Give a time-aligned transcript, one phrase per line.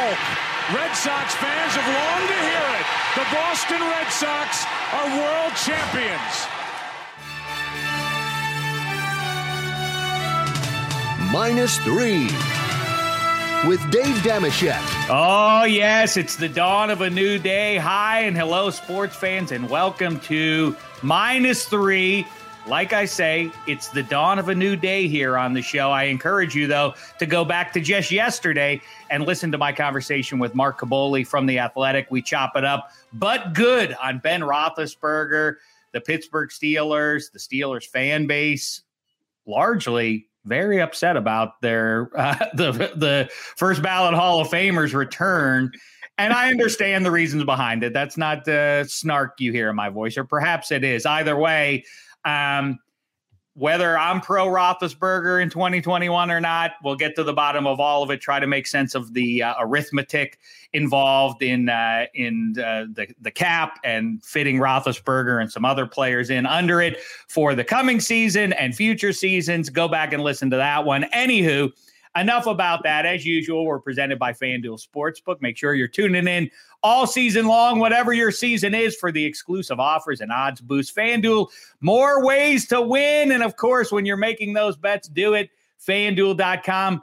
[0.00, 0.16] Hulk.
[0.74, 2.86] Red Sox fans have longed to hear it.
[3.20, 4.64] The Boston Red Sox
[4.96, 6.48] are world champions.
[11.30, 12.24] Minus three
[13.68, 14.80] with Dave Dameshek.
[15.10, 17.76] Oh, yes, it's the dawn of a new day.
[17.76, 22.26] Hi and hello, sports fans, and welcome to Minus Three.
[22.66, 25.90] Like I say, it's the dawn of a new day here on the show.
[25.90, 30.38] I encourage you, though, to go back to just yesterday and listen to my conversation
[30.38, 32.06] with Mark Kaboly from The Athletic.
[32.10, 35.56] We chop it up, but good on Ben Roethlisberger,
[35.92, 38.82] the Pittsburgh Steelers, the Steelers fan base,
[39.46, 45.72] largely very upset about their uh, the the first ballot Hall of Famers return.
[46.18, 47.94] And I understand the reasons behind it.
[47.94, 51.06] That's not the snark you hear in my voice, or perhaps it is.
[51.06, 51.84] Either way,
[52.26, 52.78] um,
[53.54, 58.02] whether I'm pro Roethlisberger in 2021 or not, we'll get to the bottom of all
[58.02, 58.20] of it.
[58.20, 60.38] Try to make sense of the uh, arithmetic
[60.72, 66.30] involved in uh, in uh, the the cap and fitting Roethlisberger and some other players
[66.30, 69.68] in under it for the coming season and future seasons.
[69.68, 71.04] Go back and listen to that one.
[71.14, 71.72] Anywho,
[72.16, 73.06] enough about that.
[73.06, 75.40] As usual, we're presented by FanDuel Sportsbook.
[75.40, 76.50] Make sure you're tuning in
[76.82, 80.94] all season long, whatever your season is, for the exclusive offers and odds boost.
[80.94, 81.48] FanDuel,
[81.80, 83.32] more ways to win.
[83.32, 85.50] And of course, when you're making those bets, do it.
[85.86, 87.02] FanDuel.com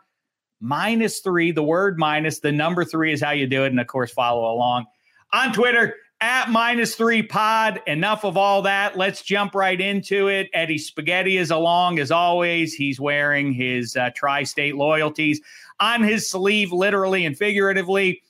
[0.59, 3.67] minus three, the word minus, the number three is how you do it.
[3.67, 4.85] And of course, follow along
[5.33, 7.81] on Twitter at minus three pod.
[7.87, 8.97] Enough of all that.
[8.97, 10.49] Let's jump right into it.
[10.53, 12.73] Eddie Spaghetti is along as always.
[12.73, 15.41] He's wearing his uh, tri state loyalties
[15.79, 18.23] on his sleeve, literally and figuratively.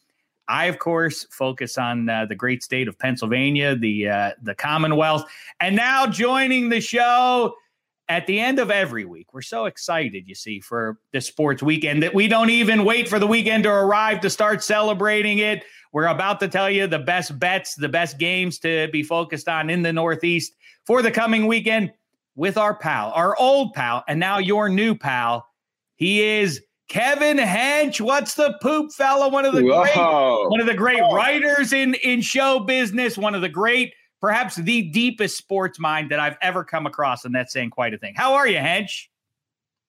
[0.49, 5.25] I, of course, focus on uh, the great state of Pennsylvania, the uh, the Commonwealth,
[5.59, 7.55] and now joining the show
[8.09, 9.33] at the end of every week.
[9.33, 13.19] We're so excited, you see, for the sports weekend that we don't even wait for
[13.19, 15.63] the weekend to arrive to start celebrating it.
[15.91, 19.69] We're about to tell you the best bets, the best games to be focused on
[19.69, 20.53] in the Northeast
[20.85, 21.91] for the coming weekend
[22.35, 25.45] with our pal, our old pal, and now your new pal.
[25.95, 27.99] He is Kevin Hench.
[27.99, 29.27] What's the poop fella?
[29.27, 29.81] One of the Whoa.
[29.81, 31.13] great, one of the great oh.
[31.13, 33.17] writers in in show business.
[33.17, 37.33] One of the great, perhaps the deepest sports mind that I've ever come across, and
[37.33, 38.13] that's saying quite a thing.
[38.15, 39.07] How are you, Hench?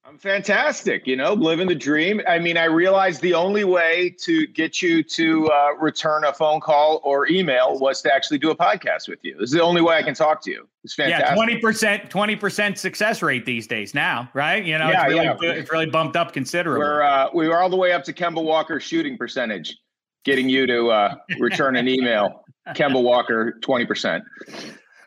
[0.05, 2.23] I'm fantastic, you know, living the dream.
[2.27, 6.61] I mean, I realized the only way to get you to uh, return a phone
[6.61, 9.35] call or email was to actually do a podcast with you.
[9.35, 10.67] This is the only way I can talk to you.
[10.83, 11.27] It's fantastic.
[11.29, 14.65] Yeah, twenty percent, twenty percent success rate these days now, right?
[14.65, 15.61] You know, yeah, it's, really, yeah.
[15.61, 16.79] it's really bumped up considerably.
[16.79, 19.77] We're uh, we were all the way up to Kemba Walker shooting percentage,
[20.25, 22.45] getting you to uh, return an email.
[22.75, 24.25] Kemba Walker, twenty percent.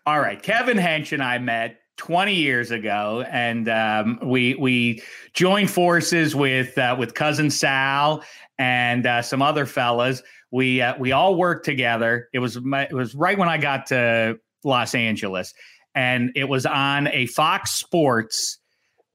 [0.06, 5.70] All right, Kevin Hench and I met 20 years ago, and um, we we joined
[5.70, 8.24] forces with uh, with cousin Sal
[8.58, 10.24] and uh, some other fellas.
[10.52, 12.28] We uh, we all worked together.
[12.34, 15.54] It was my, it was right when I got to Los Angeles,
[15.94, 18.58] and it was on a Fox Sports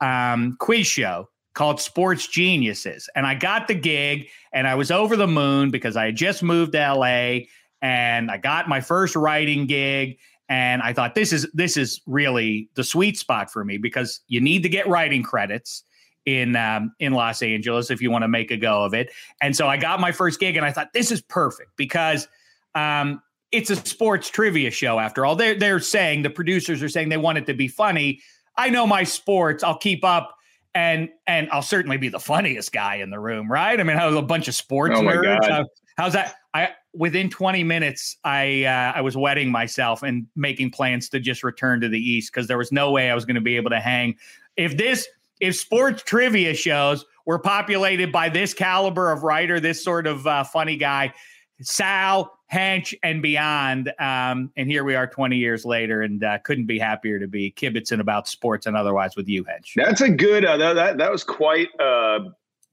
[0.00, 5.16] um, quiz show called Sports Geniuses, and I got the gig, and I was over
[5.16, 7.46] the moon because I had just moved to LA,
[7.86, 12.68] and I got my first writing gig and I thought this is this is really
[12.74, 15.84] the sweet spot for me because you need to get writing credits
[16.24, 19.12] in um, in Los Angeles if you want to make a go of it.
[19.40, 22.26] And so I got my first gig, and I thought this is perfect because
[22.74, 24.98] um, it's a sports trivia show.
[24.98, 28.20] After all, they're they're saying the producers are saying they want it to be funny.
[28.56, 29.62] I know my sports.
[29.62, 30.32] I'll keep up.
[30.74, 33.80] And and I'll certainly be the funniest guy in the room, right?
[33.80, 35.48] I mean, I was a bunch of sports oh nerds.
[35.48, 35.64] How,
[35.96, 36.34] how's that?
[36.52, 41.44] I within 20 minutes, I uh, I was wetting myself and making plans to just
[41.44, 43.70] return to the East because there was no way I was going to be able
[43.70, 44.16] to hang.
[44.56, 45.06] If this
[45.40, 50.44] if sports trivia shows were populated by this caliber of writer, this sort of uh,
[50.44, 51.12] funny guy,
[51.60, 53.92] Sal, Hench, and beyond.
[53.98, 57.52] Um, and here we are 20 years later, and uh, couldn't be happier to be
[57.52, 59.74] kibitzing about sports and otherwise with you, Hench.
[59.74, 62.20] That's a good, uh, that, that was quite uh,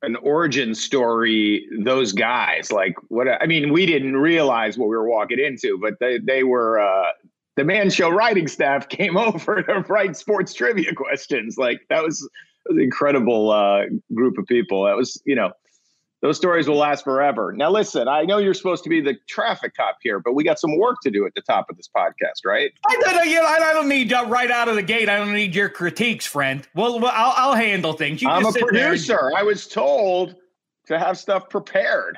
[0.03, 5.09] an origin story those guys like what i mean we didn't realize what we were
[5.09, 7.11] walking into but they they were uh
[7.55, 11.57] the man show writing staff came over to write sports trivia questions.
[11.57, 12.27] Like that was,
[12.67, 13.83] was an incredible uh
[14.13, 14.85] group of people.
[14.85, 15.51] That was you know
[16.23, 17.51] those stories will last forever.
[17.51, 20.57] Now, listen, I know you're supposed to be the traffic cop here, but we got
[20.57, 22.71] some work to do at the top of this podcast, right?
[22.87, 25.09] I don't, you know, I don't need uh, right out of the gate.
[25.09, 26.65] I don't need your critiques, friend.
[26.75, 28.21] Well, well I'll, I'll handle things.
[28.21, 29.19] You I'm a producer.
[29.27, 30.37] And- I was told
[30.87, 32.17] to have stuff prepared.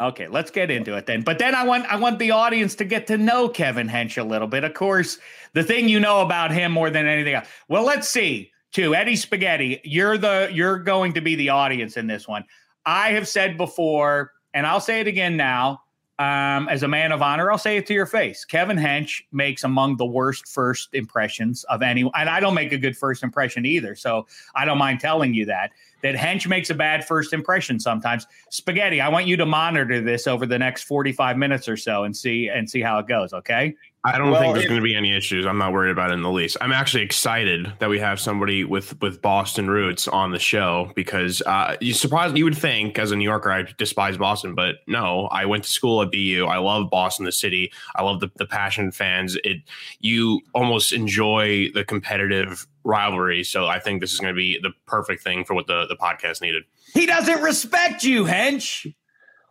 [0.00, 1.22] Okay, let's get into it then.
[1.22, 4.24] But then I want I want the audience to get to know Kevin Hench a
[4.24, 4.64] little bit.
[4.64, 5.18] Of course,
[5.52, 7.46] the thing you know about him more than anything else.
[7.68, 8.50] Well, let's see.
[8.72, 12.44] Too Eddie Spaghetti, you're the you're going to be the audience in this one.
[12.86, 15.80] I have said before, and I'll say it again now.
[16.16, 18.44] Um, as a man of honor, I'll say it to your face.
[18.44, 22.78] Kevin Hench makes among the worst first impressions of anyone, and I don't make a
[22.78, 23.96] good first impression either.
[23.96, 25.72] So I don't mind telling you that
[26.02, 28.28] that Hench makes a bad first impression sometimes.
[28.50, 32.16] Spaghetti, I want you to monitor this over the next 45 minutes or so and
[32.16, 33.74] see and see how it goes, okay?
[34.06, 35.46] I don't well, think there's going to be any issues.
[35.46, 36.58] I'm not worried about it in the least.
[36.60, 41.40] I'm actually excited that we have somebody with with Boston roots on the show because
[41.46, 45.28] uh, you surprised you would think as a New Yorker I despise Boston, but no,
[45.28, 46.44] I went to school at BU.
[46.46, 47.72] I love Boston, the city.
[47.96, 49.38] I love the the passion fans.
[49.42, 49.62] It
[50.00, 53.42] you almost enjoy the competitive rivalry.
[53.42, 55.96] So I think this is going to be the perfect thing for what the the
[55.96, 56.64] podcast needed.
[56.92, 58.94] He doesn't respect you, Hench.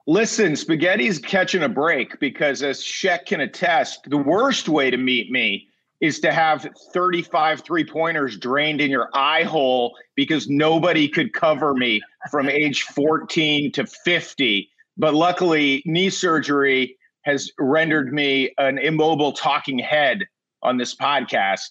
[0.06, 5.32] Listen, Spaghetti's catching a break because, as Sheck can attest, the worst way to meet
[5.32, 5.70] me
[6.02, 11.74] is to have 35 three pointers drained in your eye hole because nobody could cover
[11.74, 14.70] me from age 14 to 50.
[14.98, 20.26] But luckily, knee surgery has rendered me an immobile talking head
[20.62, 21.70] on this podcast.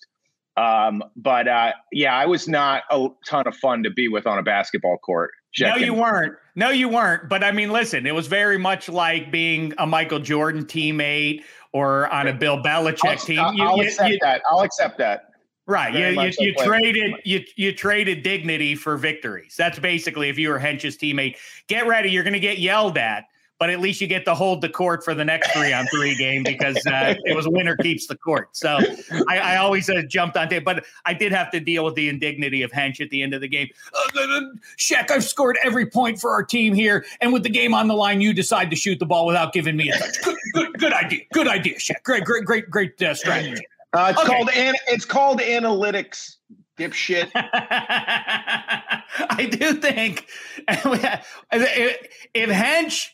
[0.57, 4.39] Um, but uh, yeah, I was not a ton of fun to be with on
[4.39, 5.33] a basketball court.
[5.61, 6.37] No, you weren't.
[6.55, 7.29] No, you weren't.
[7.29, 12.09] But I mean, listen, it was very much like being a Michael Jordan teammate or
[12.13, 13.55] on a Bill Belichick I'll, team.
[13.55, 14.43] You, I'll you, accept you, that.
[14.51, 15.29] I'll accept that.
[15.67, 15.95] Right.
[15.95, 19.55] you, you, you traded you you traded dignity for victories.
[19.57, 21.37] That's basically if you were Hench's teammate.
[21.69, 23.25] Get ready, you're going to get yelled at
[23.63, 26.17] but at least you get to hold the court for the next three on three
[26.17, 28.49] game because uh, it was winner keeps the court.
[28.57, 28.81] So
[29.29, 32.09] I, I always uh, jumped on it, but I did have to deal with the
[32.09, 33.69] indignity of Hench at the end of the game.
[33.95, 34.41] Uh,
[34.79, 37.95] Sheck, I've scored every point for our team here, and with the game on the
[37.95, 40.21] line, you decide to shoot the ball without giving me a touch.
[40.25, 41.21] Good, good, good idea.
[41.33, 42.03] Good idea, Sheck.
[42.03, 43.65] Great, great, great, great uh, strategy.
[43.93, 44.29] Uh, it's okay.
[44.29, 46.39] called an, it's called analytics
[46.77, 47.31] dipshit.
[47.35, 50.27] I do think
[50.69, 53.07] if Hench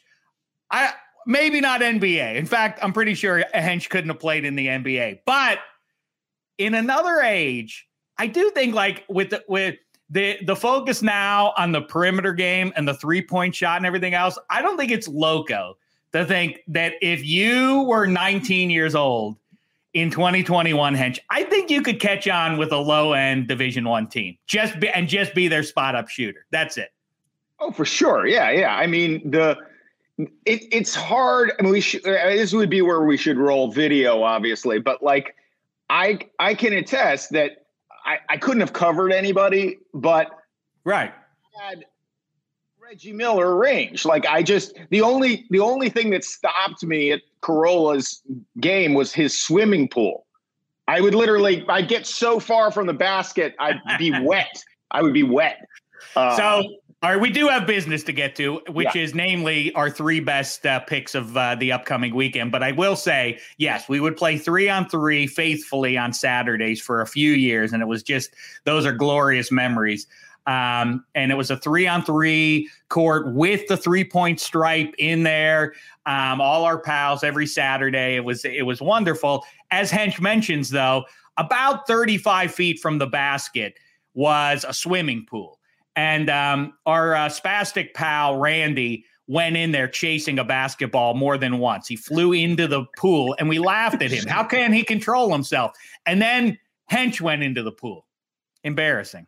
[0.70, 0.92] I
[1.26, 2.36] maybe not NBA.
[2.36, 5.20] In fact, I'm pretty sure Hench couldn't have played in the NBA.
[5.24, 5.58] But
[6.56, 7.86] in another age,
[8.16, 9.76] I do think like with the, with
[10.10, 14.14] the the focus now on the perimeter game and the three point shot and everything
[14.14, 15.76] else, I don't think it's loco
[16.12, 19.36] to think that if you were 19 years old
[19.94, 24.06] in 2021 hench i think you could catch on with a low end division one
[24.06, 24.36] team.
[24.46, 26.44] Just be, and just be their spot up shooter.
[26.50, 26.90] That's it.
[27.60, 28.26] Oh for sure.
[28.26, 28.74] Yeah yeah.
[28.74, 29.56] I mean the
[30.18, 31.52] it, it's hard.
[31.58, 32.06] I mean, we should.
[32.06, 34.78] Uh, this would be where we should roll video, obviously.
[34.78, 35.34] But like,
[35.90, 37.66] I I can attest that
[38.04, 40.30] I, I couldn't have covered anybody, but
[40.84, 41.12] right
[41.58, 41.84] had
[42.80, 44.04] Reggie Miller range.
[44.04, 48.22] Like I just the only the only thing that stopped me at Carolla's
[48.60, 50.26] game was his swimming pool.
[50.86, 54.62] I would literally I'd get so far from the basket, I'd be wet.
[54.90, 55.66] I would be wet.
[56.16, 56.62] Uh, so
[57.00, 59.02] all right, we do have business to get to, which yeah.
[59.02, 62.50] is namely our three best uh, picks of uh, the upcoming weekend.
[62.50, 67.00] But I will say, yes, we would play three on three faithfully on Saturdays for
[67.00, 68.34] a few years, and it was just
[68.64, 70.08] those are glorious memories.
[70.48, 75.22] Um, and it was a three on three court with the three point stripe in
[75.22, 75.74] there.
[76.04, 78.16] Um, all our pals every Saturday.
[78.16, 79.44] It was it was wonderful.
[79.70, 81.04] As Hench mentions, though,
[81.36, 83.78] about 35 feet from the basket
[84.14, 85.57] was a swimming pool.
[85.98, 91.58] And um, our uh, spastic pal, Randy, went in there chasing a basketball more than
[91.58, 91.88] once.
[91.88, 94.24] He flew into the pool and we laughed at him.
[94.28, 95.72] How can he control himself?
[96.06, 96.56] And then
[96.88, 98.06] Hench went into the pool.
[98.62, 99.26] Embarrassing.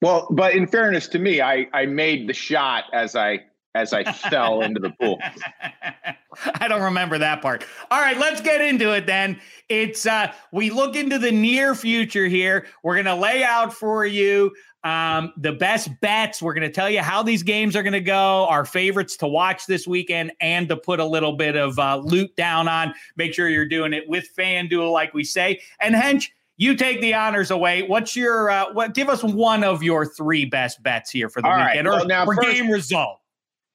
[0.00, 3.40] Well, but in fairness to me, I, I made the shot as I
[3.74, 5.18] as I fell into the pool.
[6.60, 7.64] I don't remember that part.
[7.90, 9.40] All right, let's get into it then.
[9.68, 12.66] It's uh we look into the near future here.
[12.84, 14.52] We're going to lay out for you
[14.86, 16.40] um, the best bets.
[16.40, 19.26] We're going to tell you how these games are going to go, our favorites to
[19.26, 22.94] watch this weekend, and to put a little bit of uh, loot down on.
[23.16, 25.60] Make sure you're doing it with FanDuel, like we say.
[25.80, 27.82] And Hench, you take the honors away.
[27.82, 28.94] What's your uh, what?
[28.94, 31.94] Give us one of your three best bets here for the All weekend right.
[31.96, 33.18] well, or, now, or first, game result.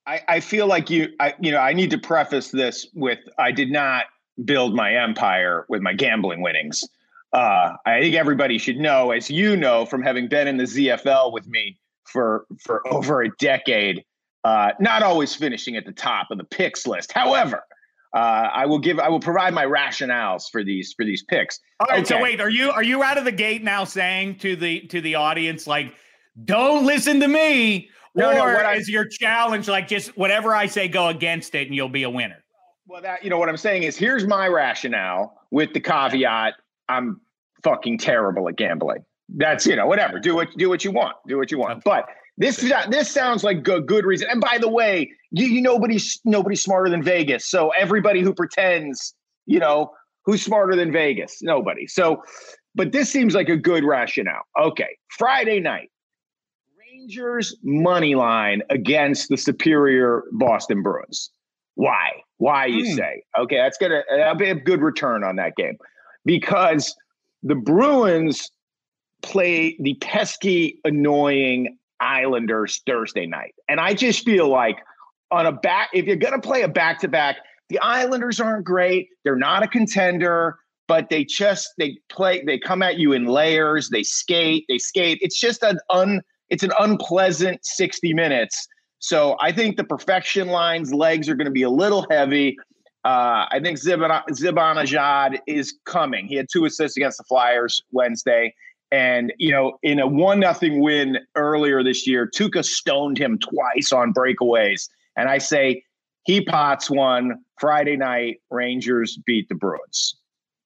[0.08, 3.51] I, I feel like you, I, you know, I need to preface this with I
[3.51, 4.06] did not
[4.46, 6.84] build my empire with my gambling winnings.
[7.33, 11.31] Uh, I think everybody should know, as you know from having been in the ZFL
[11.31, 14.03] with me for for over a decade,
[14.43, 17.11] uh, not always finishing at the top of the picks list.
[17.11, 17.63] However,
[18.13, 21.59] uh, I will give I will provide my rationales for these for these picks.
[21.79, 22.00] All right.
[22.00, 22.05] Okay.
[22.05, 25.00] So wait, are you are you out of the gate now saying to the to
[25.00, 25.93] the audience like,
[26.43, 27.89] don't listen to me?
[28.13, 31.55] No, or no, what I, is your challenge like just whatever I say, go against
[31.55, 32.43] it, and you'll be a winner?
[32.85, 36.55] Well, that you know what I'm saying is here's my rationale with the caveat
[36.91, 37.21] I'm
[37.63, 39.03] fucking terrible at gambling.
[39.29, 40.19] That's you know whatever.
[40.19, 41.15] Do what do what you want.
[41.27, 41.83] Do what you want.
[41.83, 42.05] But
[42.38, 42.57] This
[42.89, 44.27] this sounds like a good reason.
[44.31, 47.48] And by the way, you, you nobody's nobody's smarter than Vegas.
[47.48, 49.13] So everybody who pretends,
[49.45, 49.91] you know,
[50.25, 51.39] who's smarter than Vegas?
[51.41, 51.88] Nobody.
[51.88, 52.24] So,
[52.74, 54.43] but this seems like a good rationale.
[54.60, 55.91] Okay, Friday night,
[56.79, 61.31] Rangers money line against the superior Boston Bruins.
[61.75, 62.10] Why?
[62.38, 62.95] Why you mm.
[62.95, 63.24] say?
[63.38, 65.77] Okay, that's gonna that'll be a good return on that game
[66.25, 66.96] because
[67.44, 68.50] the Bruins
[69.22, 73.54] play the pesky, annoying Islanders Thursday night.
[73.70, 74.78] And I just feel like
[75.30, 77.38] on a back, if you're going to play a back to back,
[77.70, 79.08] the Islanders aren't great.
[79.24, 83.90] They're not a contender, but they just, they play, they come at you in layers.
[83.90, 85.20] They skate, they skate.
[85.22, 88.68] It's just an un, it's an unpleasant 60 minutes.
[89.00, 92.58] So I think the perfection lines legs are going to be a little heavy.
[93.03, 96.27] Uh, I think Zibanejad is coming.
[96.27, 98.53] He had two assists against the Flyers Wednesday.
[98.91, 103.91] And, you know, in a one nothing win earlier this year, Tuukka stoned him twice
[103.91, 104.88] on breakaways.
[105.15, 105.84] And I say
[106.24, 110.15] he pots one Friday night, Rangers beat the Bruins.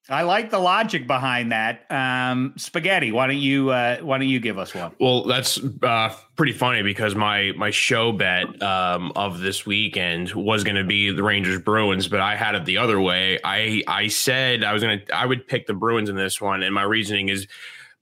[0.08, 1.86] I like the logic behind that.
[1.90, 4.92] Um, spaghetti, why don't you uh, why don't you give us one?
[5.00, 10.64] Well, that's uh, pretty funny because my my show bet um, of this weekend was
[10.64, 13.40] going to be the Rangers Bruins, but I had it the other way.
[13.44, 16.74] I I said I was to I would pick the Bruins in this one, and
[16.74, 17.48] my reasoning is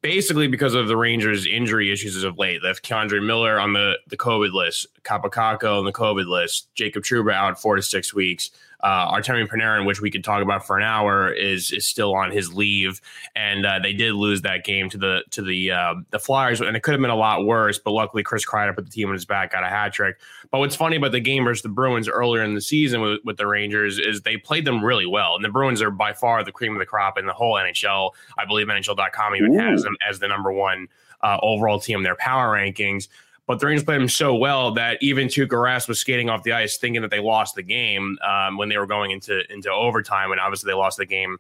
[0.04, 2.60] basically because of the Rangers' injury issues as of late.
[2.62, 6.68] They have K'Andre Miller on the, the COVID list, Kaapo Kakko on the COVID list,
[6.76, 8.52] Jacob Trouba out four to six weeks.
[8.84, 12.32] Uh, Artemi Panarin, which we could talk about for an hour, is is still on
[12.32, 13.00] his leave,
[13.34, 16.76] and uh, they did lose that game to the to the uh, the Flyers, and
[16.76, 17.80] it could have been a lot worse.
[17.80, 20.20] But luckily, Chris Kreider put the team on his back, got a hat trick.
[20.52, 23.38] But what's funny about the game versus the Bruins earlier in the season with, with
[23.38, 26.52] the Rangers is they played them really well, and the Bruins are by far the
[26.52, 28.12] cream of the crop in the whole NHL.
[28.38, 29.60] I believe NHL.com even Ooh.
[29.60, 30.90] has them as the number one
[31.22, 33.08] uh, overall team in their power rankings.
[33.46, 36.54] But the Rangers played them so well that even Tuukka Rask was skating off the
[36.54, 40.32] ice, thinking that they lost the game um, when they were going into into overtime,
[40.32, 41.38] and obviously they lost the game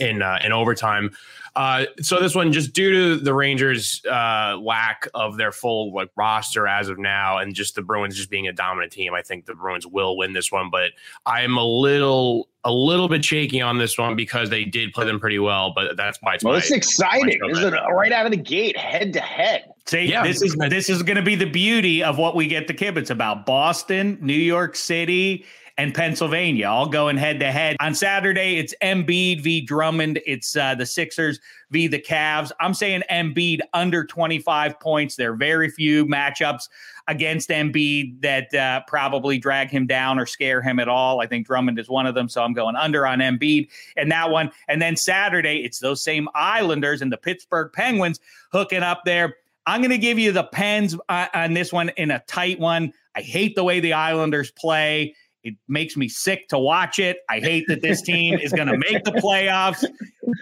[0.00, 1.10] in uh, in overtime.
[1.54, 6.10] Uh, so this one, just due to the Rangers' uh, lack of their full like
[6.14, 9.46] roster as of now, and just the Bruins just being a dominant team, I think
[9.46, 10.68] the Bruins will win this one.
[10.70, 10.92] But
[11.24, 15.18] I'm a little a little bit shaky on this one because they did play them
[15.18, 15.72] pretty well.
[15.74, 17.40] But that's why it's well, it's exciting.
[17.48, 19.72] This is right out of the gate, head to head.
[19.88, 22.66] See, yeah, this is this is going to be the beauty of what we get
[22.66, 23.46] the kibitz about.
[23.46, 25.44] Boston, New York City,
[25.78, 27.76] and Pennsylvania, all going head to head.
[27.80, 29.60] On Saturday, it's Embiid v.
[29.60, 30.20] Drummond.
[30.26, 31.38] It's uh, the Sixers
[31.70, 31.86] v.
[31.86, 32.50] the Cavs.
[32.60, 35.16] I'm saying Embiid under 25 points.
[35.16, 36.68] There are very few matchups
[37.08, 41.20] against Embiid that uh, probably drag him down or scare him at all.
[41.20, 44.30] I think Drummond is one of them, so I'm going under on Embiid and that
[44.30, 44.50] one.
[44.66, 48.18] And then Saturday, it's those same Islanders and the Pittsburgh Penguins
[48.50, 49.36] hooking up there.
[49.66, 52.92] I'm going to give you the Pens uh, on this one in a tight one.
[53.16, 55.14] I hate the way the Islanders play.
[55.42, 57.18] It makes me sick to watch it.
[57.28, 59.84] I hate that this team is going to make the playoffs.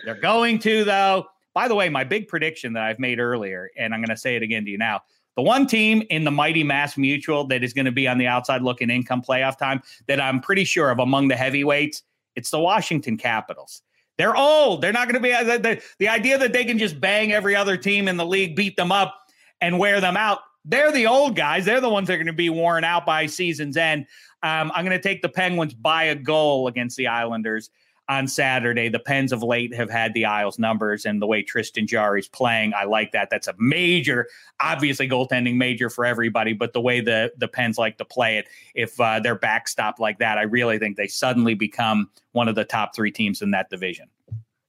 [0.04, 1.26] They're going to, though.
[1.54, 4.36] By the way, my big prediction that I've made earlier, and I'm going to say
[4.36, 5.02] it again to you now.
[5.36, 8.26] The one team in the mighty Mass Mutual that is going to be on the
[8.26, 12.02] outside looking income playoff time that I'm pretty sure of among the heavyweights,
[12.36, 13.82] it's the Washington Capitals.
[14.16, 14.80] They're old.
[14.80, 17.76] They're not going to be the, the, idea that they can just bang every other
[17.76, 19.14] team in the league, beat them up,
[19.60, 20.40] and wear them out.
[20.64, 21.64] They're the old guys.
[21.64, 24.06] They're the ones that are going to be worn out by season's end.
[24.42, 27.70] Um, I'm going to take the Penguins by a goal against the Islanders
[28.08, 28.88] on Saturday.
[28.88, 32.74] The Pens of late have had the Isles numbers, and the way Tristan Jarry's playing,
[32.74, 33.30] I like that.
[33.30, 34.28] That's a major,
[34.60, 38.48] obviously goaltending major for everybody, but the way the the Pens like to play it,
[38.74, 42.64] if uh, they're backstopped like that, I really think they suddenly become one of the
[42.64, 44.08] top three teams in that division.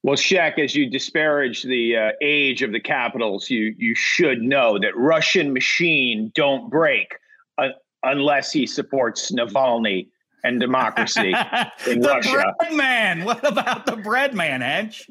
[0.03, 4.77] Well, Shaq, as you disparage the uh, age of the Capitals, you you should know
[4.79, 7.15] that Russian machine don't break.
[7.57, 7.69] Uh,
[8.05, 10.07] unless he supports Navalny
[10.45, 11.33] and democracy
[11.89, 12.53] in the Russia.
[12.59, 13.25] Bread man.
[13.25, 15.09] What about the bread man, Edge?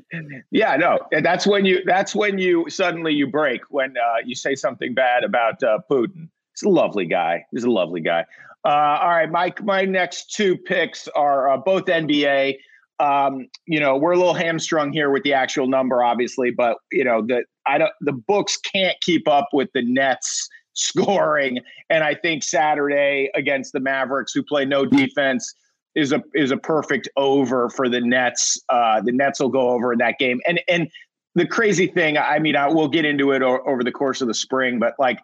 [0.51, 1.01] Yeah, no.
[1.11, 1.83] That's when you.
[1.85, 6.29] That's when you suddenly you break when uh, you say something bad about uh, Putin.
[6.55, 7.45] He's a lovely guy.
[7.51, 8.25] He's a lovely guy.
[8.65, 12.57] Uh, all right, my my next two picks are uh, both NBA.
[13.01, 17.05] Um, you know, we're a little hamstrung here with the actual number, obviously, but you
[17.05, 21.61] know the I don't the books can't keep up with the Nets scoring.
[21.89, 25.55] And I think Saturday against the Mavericks, who play no defense,
[25.95, 28.61] is a is a perfect over for the Nets.
[28.69, 30.41] Uh, the Nets will go over in that game.
[30.47, 30.91] And and
[31.35, 34.29] the crazy thing, I mean, I will get into it o- over the course of
[34.29, 35.19] the spring, but like.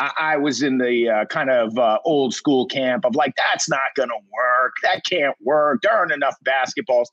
[0.00, 3.68] I, I was in the uh, kind of uh, old school camp of like, that's
[3.68, 4.72] not going to work.
[4.82, 5.82] That can't work.
[5.82, 7.04] There aren't enough basketballs.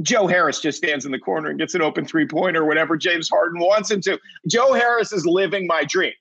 [0.00, 3.28] Joe Harris just stands in the corner and gets an open three pointer, whatever James
[3.28, 4.18] Harden wants him to.
[4.48, 6.12] Joe Harris is living my dream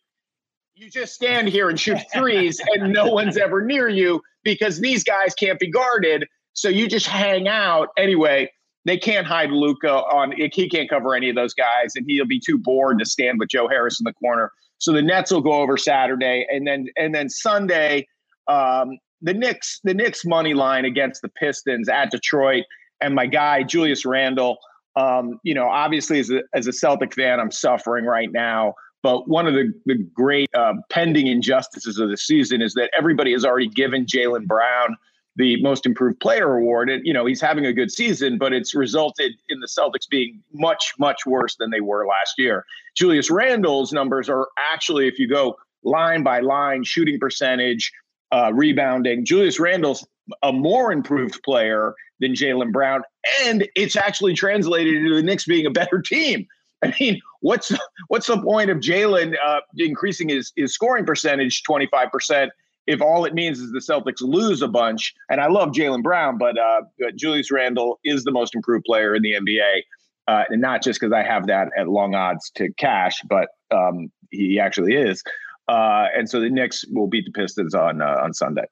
[0.76, 5.04] you just stand here and shoot threes and no one's ever near you because these
[5.04, 6.26] guys can't be guarded.
[6.54, 7.90] So you just hang out.
[7.98, 8.50] Anyway,
[8.86, 12.40] they can't hide Luka on he can't cover any of those guys, and he'll be
[12.40, 14.52] too bored to stand with Joe Harris in the corner.
[14.80, 18.08] So the Nets will go over Saturday, and then and then Sunday,
[18.48, 22.66] um, the Knicks the Knicks money line against the Pistons at Detroit,
[23.00, 24.58] and my guy Julius Randle.
[24.96, 28.74] Um, you know, obviously as a as a Celtic fan, I'm suffering right now.
[29.04, 33.34] But one of the, the great uh, pending injustices of the season is that everybody
[33.34, 34.98] has already given Jaylen Brown
[35.36, 36.90] the most improved player award.
[36.90, 40.42] And, you know, he's having a good season, but it's resulted in the Celtics being
[40.54, 42.66] much, much worse than they were last year.
[42.96, 47.92] Julius Randle's numbers are actually, if you go line by line, shooting percentage,
[48.32, 50.06] uh, rebounding, Julius Randle's
[50.44, 53.02] a more improved player than Jaylen Brown.
[53.44, 56.48] And it's actually translated into the Knicks being a better team.
[56.84, 57.72] I mean, what's
[58.08, 62.52] what's the point of Jaylen uh, increasing his his scoring percentage twenty five percent
[62.88, 65.14] if all it means is the Celtics lose a bunch?
[65.30, 66.82] And I love Jaylen Brown, but uh,
[67.16, 69.84] Julius Randle is the most improved player in the NBA,
[70.28, 74.12] uh, and not just because I have that at long odds to cash, but um,
[74.32, 75.24] he actually is.
[75.70, 78.66] Uh, and so the Knicks will beat the Pistons on uh, on Sunday.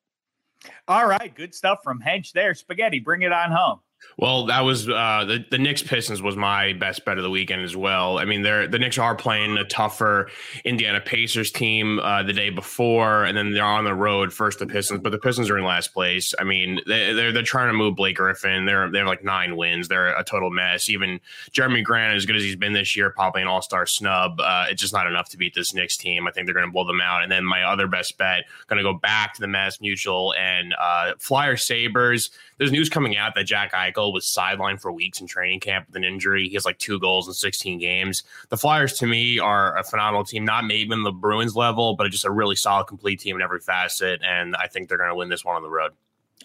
[0.88, 2.54] All right, good stuff from Hench there.
[2.54, 3.80] Spaghetti, bring it on home.
[4.17, 7.63] Well, that was uh, the the Knicks Pistons was my best bet of the weekend
[7.63, 8.20] as well.
[8.20, 10.29] I mean, they're the Knicks are playing a tougher
[10.63, 14.67] Indiana Pacers team uh, the day before, and then they're on the road first the
[14.67, 16.34] Pistons, but the Pistons are in last place.
[16.38, 18.65] I mean, they, they're they're trying to move Blake Griffin.
[18.65, 19.88] They're they have like nine wins.
[19.88, 20.89] They're a total mess.
[20.89, 21.20] Even
[21.51, 24.39] Jerami Grant, as good as he's been this year, probably an All Star snub.
[24.39, 26.27] Uh, it's just not enough to beat this Knicks team.
[26.27, 27.24] I think they're going to blow them out.
[27.24, 30.75] And then my other best bet, going to go back to the Mass Mutual and
[30.79, 32.29] uh, Flyer Sabres.
[32.62, 35.96] There's news coming out that Jack Eichel was sidelined for weeks in training camp with
[35.96, 36.48] an injury.
[36.48, 38.22] He has like two goals in 16 games.
[38.50, 40.46] The Flyers, to me, are a phenomenal team.
[40.46, 43.62] Not maybe in the Bruins level, but just a really solid, complete team in every
[43.62, 44.22] facet.
[44.24, 45.94] And I think they're going to win this one on the road.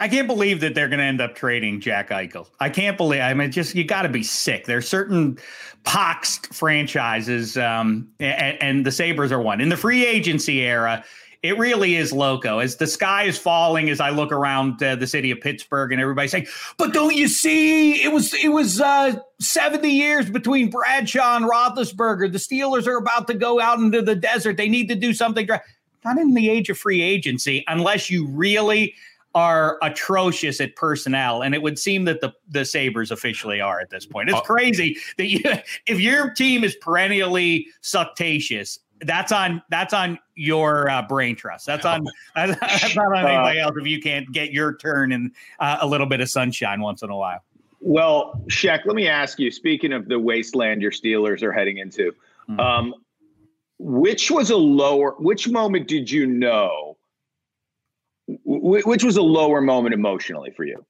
[0.00, 2.48] I can't believe that they're going to end up trading Jack Eichel.
[2.60, 3.20] I can't believe.
[3.20, 4.64] I mean, just you got to be sick.
[4.64, 5.38] There's certain
[5.84, 11.04] poxed franchises, um, and, and the Sabres are one in the free agency era
[11.42, 12.58] it really is loco.
[12.58, 16.00] As the sky is falling, as I look around uh, the city of Pittsburgh, and
[16.00, 16.46] everybody saying,
[16.76, 18.02] "But don't you see?
[18.02, 22.32] It was it was uh, seventy years between Bradshaw and Roethlisberger.
[22.32, 24.56] The Steelers are about to go out into the desert.
[24.56, 25.48] They need to do something.
[26.04, 28.94] Not in the age of free agency, unless you really."
[29.36, 33.90] are atrocious at personnel, and it would seem that the the Sabres officially are at
[33.90, 34.30] this point.
[34.30, 35.42] It's uh, crazy that you,
[35.86, 41.66] if your team is perennially suctacious, that's on that's on your uh, brain trust.
[41.66, 42.04] That's on
[42.34, 45.86] that's, not on uh, anybody else if you can't get your turn and uh, a
[45.86, 47.42] little bit of sunshine once in a while.
[47.80, 49.50] Well, Shaq, let me ask you.
[49.50, 52.12] Speaking of the wasteland your Steelers are heading into,
[52.48, 52.58] mm-hmm.
[52.58, 52.94] um,
[53.78, 55.12] which was a lower?
[55.18, 56.96] Which moment did you know?
[58.44, 60.84] which was a lower moment emotionally for you?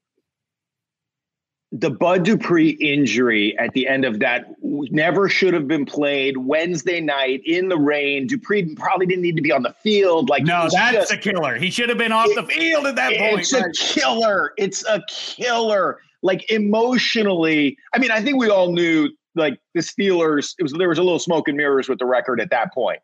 [1.72, 7.00] The Bud Dupree injury at the end of that never should have been played Wednesday
[7.00, 8.26] night in the rain.
[8.26, 10.28] Dupree probably didn't need to be on the field.
[10.28, 11.56] Like no, that's just, a killer.
[11.56, 13.40] He should have been off it, the field at that point.
[13.40, 14.52] It's a killer.
[14.56, 15.98] It's a killer.
[16.22, 20.54] Like emotionally, I mean, I think we all knew like the Steelers.
[20.58, 23.00] It was there was a little smoke and mirrors with the record at that point.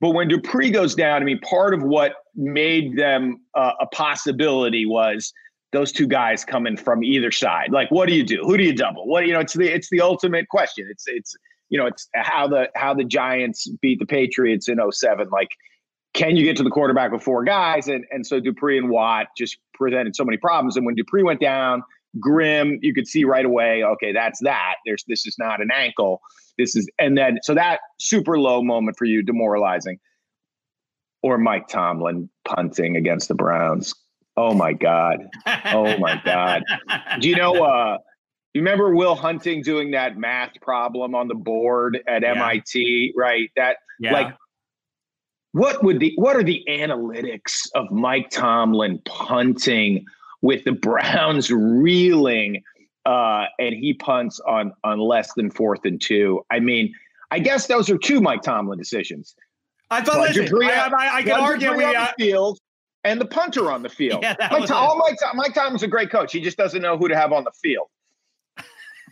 [0.00, 4.84] But when Dupree goes down, I mean, part of what made them uh, a possibility
[4.84, 5.32] was
[5.72, 7.72] those two guys coming from either side.
[7.72, 8.42] Like, what do you do?
[8.42, 9.06] Who do you double?
[9.06, 9.40] What you know?
[9.40, 10.86] It's the it's the ultimate question.
[10.90, 11.34] It's it's
[11.70, 15.28] you know it's how the how the Giants beat the Patriots in 07.
[15.30, 15.48] Like,
[16.14, 17.88] can you get to the quarterback with four guys?
[17.88, 20.76] And and so Dupree and Watt just presented so many problems.
[20.76, 21.82] And when Dupree went down,
[22.20, 23.82] Grim, you could see right away.
[23.82, 24.74] Okay, that's that.
[24.84, 26.20] There's this is not an ankle.
[26.58, 29.98] This is and then so that super low moment for you, demoralizing.
[31.22, 33.94] Or Mike Tomlin punting against the Browns.
[34.36, 35.18] Oh my God.
[35.66, 36.64] Oh my God.
[37.20, 37.98] Do you know uh
[38.54, 42.32] you remember Will Hunting doing that math problem on the board at yeah.
[42.32, 43.50] MIT, right?
[43.56, 44.12] That yeah.
[44.12, 44.34] like
[45.52, 50.04] what would the what are the analytics of Mike Tomlin punting
[50.40, 52.62] with the Browns reeling
[53.04, 56.42] uh and he punts on on less than fourth and two?
[56.50, 56.94] I mean,
[57.30, 59.34] I guess those are two Mike Tomlin decisions.
[59.90, 62.58] I thought listen, I, I, I, can argue we, uh, field
[63.04, 64.22] and the punter on the field.
[64.32, 66.32] Yeah, Mike, Tom, all oh, Mike, Mike Tomlin's a great coach.
[66.32, 67.88] He just doesn't know who to have on the field.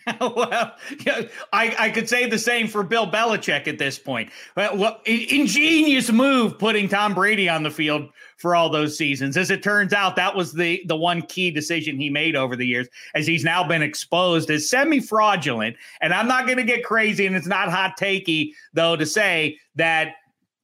[0.21, 0.75] well,
[1.05, 1.23] yeah,
[1.53, 4.31] I, I could say the same for Bill Belichick at this point.
[4.57, 9.37] Well, ingenious move putting Tom Brady on the field for all those seasons.
[9.37, 12.67] As it turns out, that was the the one key decision he made over the
[12.67, 15.77] years, as he's now been exposed as semi fraudulent.
[16.01, 19.59] And I'm not going to get crazy, and it's not hot takey though to say
[19.75, 20.15] that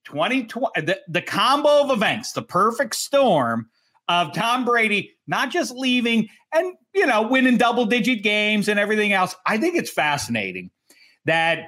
[0.06, 3.68] 2020, the, the combo of events, the perfect storm
[4.08, 9.12] of Tom Brady not just leaving and, you know, winning double digit games and everything
[9.12, 9.34] else.
[9.44, 10.70] I think it's fascinating
[11.24, 11.66] that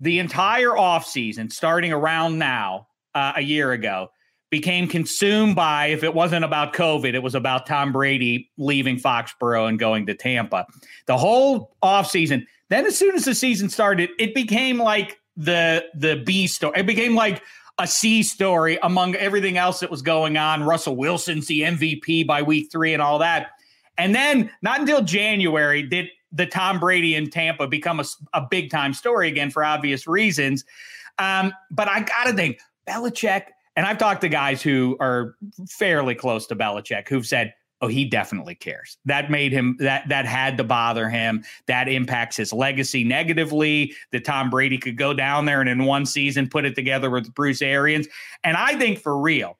[0.00, 4.08] the entire offseason, starting around now, uh, a year ago,
[4.50, 9.68] became consumed by, if it wasn't about COVID, it was about Tom Brady leaving Foxborough
[9.68, 10.66] and going to Tampa.
[11.06, 12.46] The whole offseason.
[12.70, 16.80] Then, as soon as the season started, it became like the the B story.
[16.80, 17.42] It became like
[17.78, 20.62] a C story among everything else that was going on.
[20.64, 23.50] Russell Wilson's the MVP by week three and all that.
[23.96, 28.70] And then not until January did the Tom Brady in Tampa become a, a big
[28.70, 30.64] time story again for obvious reasons.
[31.18, 33.44] Um, but I got to think Belichick,
[33.76, 35.34] and I've talked to guys who are
[35.68, 38.98] fairly close to Belichick who've said, oh he definitely cares.
[39.04, 41.44] That made him that that had to bother him.
[41.66, 46.06] That impacts his legacy negatively that tom brady could go down there and in one
[46.06, 48.08] season put it together with bruce arians.
[48.44, 49.58] And i think for real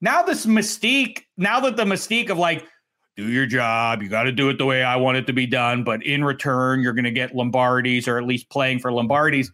[0.00, 2.64] now this mystique now that the mystique of like
[3.16, 4.02] do your job.
[4.02, 5.84] You got to do it the way i want it to be done.
[5.84, 9.48] But in return you're going to get lombardis or at least playing for lombardis.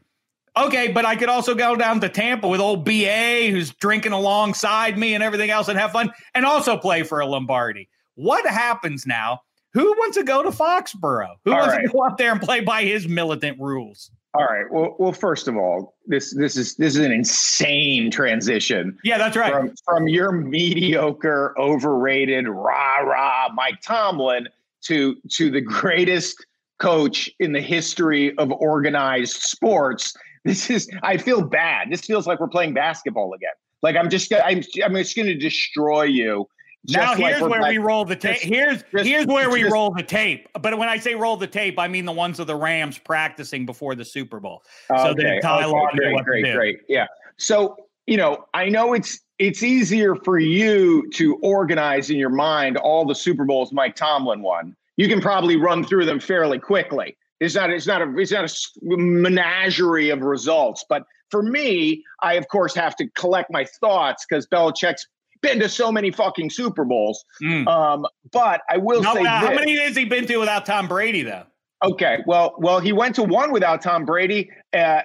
[0.58, 4.96] Okay, but I could also go down to Tampa with old BA who's drinking alongside
[4.96, 7.90] me and everything else and have fun and also play for a Lombardi.
[8.16, 9.40] What happens now?
[9.72, 11.36] Who wants to go to Foxborough?
[11.44, 11.82] Who all wants right.
[11.82, 14.10] to go out there and play by his militant rules?
[14.34, 14.64] All right.
[14.70, 18.98] Well, well, first of all, this this is this is an insane transition.
[19.04, 19.52] Yeah, that's right.
[19.52, 24.48] From, from your mediocre, overrated, rah rah Mike Tomlin
[24.82, 26.44] to to the greatest
[26.78, 30.14] coach in the history of organized sports
[30.46, 31.90] this is I feel bad.
[31.90, 33.50] This feels like we're playing basketball again.
[33.82, 36.46] Like I'm just I'm I'm just going to destroy you.
[36.88, 38.40] Now here's like where we roll the tape.
[38.40, 40.48] Here's just, here's where we just, roll the tape.
[40.60, 43.66] But when I say roll the tape, I mean the ones of the Rams practicing
[43.66, 44.62] before the Super Bowl.
[44.90, 46.78] Okay, so that Ty okay, great, great, great.
[46.88, 47.06] Yeah.
[47.36, 52.76] So you know, I know it's it's easier for you to organize in your mind
[52.76, 54.76] all the Super Bowls Mike Tomlin won.
[54.96, 57.16] You can probably run through them fairly quickly.
[57.40, 57.70] It's not.
[57.70, 58.18] It's not a.
[58.18, 60.84] It's not a menagerie of results.
[60.88, 65.06] But for me, I of course have to collect my thoughts because Belichick's
[65.42, 67.24] been to so many fucking Super Bowls.
[67.42, 67.66] Mm.
[67.66, 71.22] Um, but I will say, uh, how many has he been to without Tom Brady
[71.22, 71.44] though?
[71.84, 75.02] Okay, well, well, he went to one without Tom Brady, uh, uh,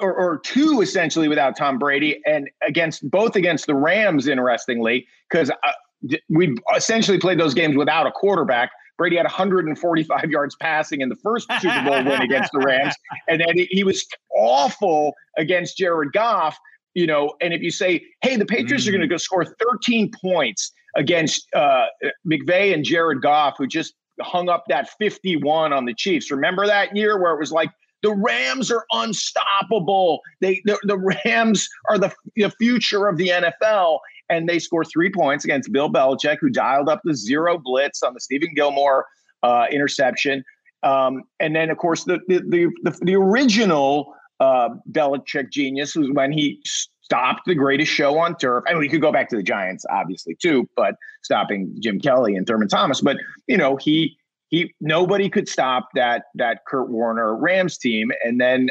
[0.00, 4.26] or, or, two essentially without Tom Brady, and against both against the Rams.
[4.26, 8.70] Interestingly, because uh, we essentially played those games without a quarterback.
[8.96, 12.94] Brady had 145 yards passing in the first Super Bowl win against the Rams,
[13.28, 16.58] and then he was awful against Jared Goff.
[16.94, 18.88] You know, and if you say, "Hey, the Patriots mm.
[18.88, 21.86] are going to go score 13 points against uh,
[22.26, 26.96] McVay and Jared Goff, who just hung up that 51 on the Chiefs," remember that
[26.96, 27.70] year where it was like
[28.04, 30.20] the Rams are unstoppable.
[30.40, 35.10] They the, the Rams are the, the future of the NFL and they score three
[35.10, 39.06] points against Bill Belichick, who dialed up the zero blitz on the Stephon Gilmore
[39.42, 40.44] uh, interception.
[40.82, 46.10] Um, and then, of course, the the the, the, the original uh, Belichick genius was
[46.10, 48.64] when he stopped the greatest show on turf.
[48.66, 52.34] I mean, we could go back to the Giants, obviously, too, but stopping Jim Kelly
[52.34, 53.00] and Thurman Thomas.
[53.00, 54.16] But you know, he
[54.48, 58.70] he nobody could stop that that Kurt Warner Rams team, and then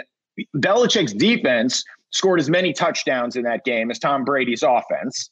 [0.55, 5.29] Belichick's defense scored as many touchdowns in that game as Tom Brady's offense.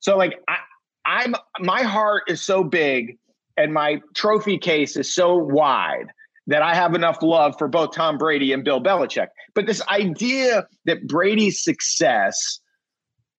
[0.00, 0.56] So like I,
[1.04, 3.18] I'm my heart is so big
[3.56, 6.06] and my trophy case is so wide
[6.46, 9.28] that I have enough love for both Tom Brady and Bill Belichick.
[9.54, 12.60] But this idea that Brady's success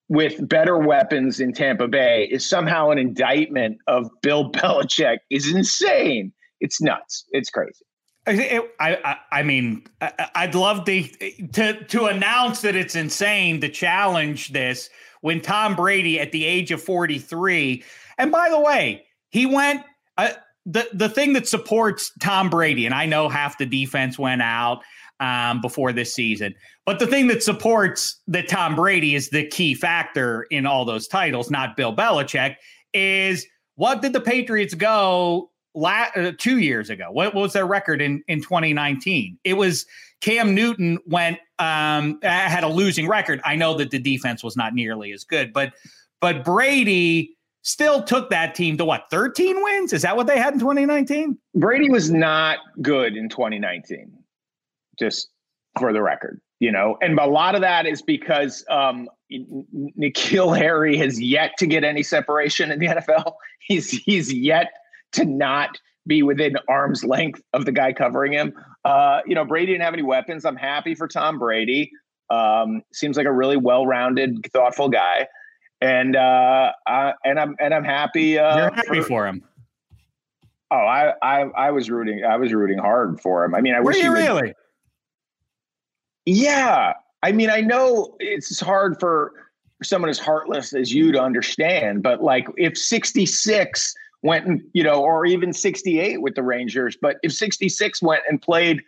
[0.09, 6.31] with better weapons in Tampa Bay is somehow an indictment of Bill Belichick is insane.
[6.59, 7.25] It's nuts.
[7.31, 7.85] It's crazy.
[8.25, 9.83] I, I, I mean,
[10.35, 11.03] I'd love to,
[11.53, 14.89] to to announce that it's insane to challenge this
[15.19, 17.83] when Tom Brady at the age of 43,
[18.17, 19.83] and by the way, he went
[20.17, 20.29] uh,
[20.65, 24.81] the the thing that supports Tom Brady, and I know half the defense went out
[25.19, 29.73] um, before this season, but the thing that supports that Tom Brady is the key
[29.73, 32.55] factor in all those titles, not Bill Belichick,
[32.93, 33.45] is
[33.75, 37.07] what did the Patriots go la- uh, two years ago?
[37.11, 39.37] What, what was their record in in 2019?
[39.43, 39.85] It was
[40.21, 43.41] Cam Newton went um, had a losing record.
[43.43, 45.73] I know that the defense was not nearly as good, but
[46.21, 49.93] but Brady still took that team to what 13 wins?
[49.93, 51.37] Is that what they had in 2019?
[51.55, 54.11] Brady was not good in 2019.
[54.99, 55.29] Just
[55.79, 60.95] for the record, you know, and a lot of that is because um, N'Keal Harry
[60.97, 63.33] has yet to get any separation in the NFL.
[63.59, 64.73] He's he's yet
[65.13, 68.53] to not be within arm's length of the guy covering him.
[68.83, 70.43] Uh, you know, Brady didn't have any weapons.
[70.43, 71.89] I'm happy for Tom Brady.
[72.29, 75.27] Um, seems like a really well-rounded, thoughtful guy,
[75.83, 78.39] and uh, I, and I'm and I'm happy.
[78.39, 79.43] Uh, You're happy for, for him.
[80.71, 82.23] Oh, I, I I was rooting.
[82.23, 83.53] I was rooting hard for him.
[83.53, 84.53] I mean, I Were wish you he would, really?
[86.25, 89.33] Yeah, I mean, I know it's hard for
[89.83, 95.03] someone as heartless as you to understand, but like if 66 went and you know,
[95.03, 98.81] or even 68 with the Rangers, but if 66 went and played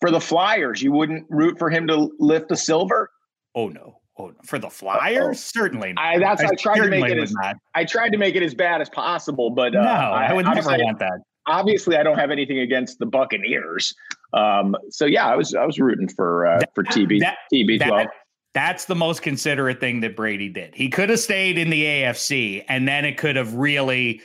[0.00, 3.10] for the Flyers, you wouldn't root for him to lift the silver.
[3.56, 3.97] Oh no.
[4.18, 5.32] Oh, for the Flyers, Uh-oh.
[5.34, 5.92] certainly.
[5.92, 6.04] Not.
[6.04, 7.56] I, that's I, I tried to make it as not.
[7.74, 10.58] I tried to make it as bad as possible, but uh, no, I, would never
[10.58, 11.20] obviously- want that.
[11.46, 13.94] obviously I don't have anything against the Buccaneers.
[14.32, 18.06] Um, so yeah, I was I was rooting for uh, for TB that- TB twelve.
[18.06, 18.10] That,
[18.54, 20.74] that's the most considerate thing that Brady did.
[20.74, 24.20] He could have stayed in the AFC, and then it could have really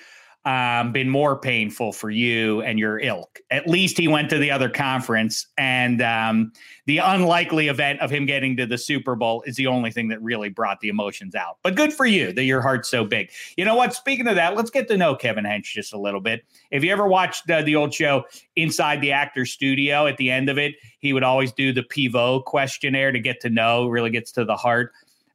[0.45, 3.39] um, been more painful for you and your ilk.
[3.49, 6.51] At least he went to the other conference, and um,
[6.86, 10.21] the unlikely event of him getting to the Super Bowl is the only thing that
[10.21, 11.60] really brought the emotions out.
[11.63, 13.32] But good for you that your heart's so big.
[13.56, 13.93] You know what?
[13.93, 16.43] Speaking of that, let's get to know Kevin Hench just a little bit.
[16.71, 18.25] If you ever watched uh, the old show
[18.58, 22.43] Inside the Actor Studio, at the end of it, he would always do the pivot
[22.45, 24.91] questionnaire to get to know, really gets to the heart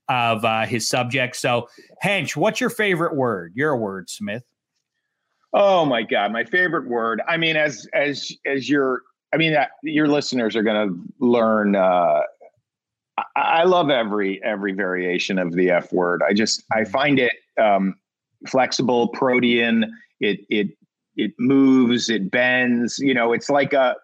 [0.08, 1.36] of uh, his subject.
[1.36, 1.68] So,
[2.02, 3.52] Hench, what's your favorite word?
[3.54, 4.42] You're a wordsmith.
[5.52, 7.22] Oh my god, my favorite word.
[7.26, 11.74] I mean, as as as your, I mean, uh, your listeners are going to learn.
[11.74, 12.20] Uh,
[13.16, 16.22] I, I love every every variation of the F word.
[16.28, 17.94] I just I find it um,
[18.46, 19.92] flexible, protean.
[20.20, 20.68] It it
[21.16, 22.98] it moves, it bends.
[22.98, 23.96] You know, it's like a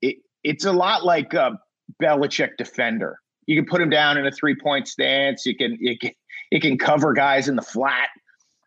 [0.00, 1.58] it, it's a lot like a
[2.02, 3.18] Belichick defender.
[3.46, 5.44] You can put him down in a three point stance.
[5.44, 6.12] You can it can
[6.50, 8.08] it can cover guys in the flat.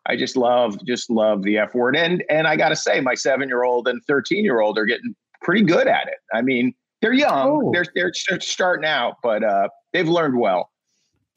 [0.09, 1.95] I just love just love the F word.
[1.95, 5.15] And and I gotta say, my seven year old and thirteen year old are getting
[5.41, 6.15] pretty good at it.
[6.33, 7.71] I mean, they're young, Oh.
[7.71, 10.71] they're they're starting out, but uh, they've learned well.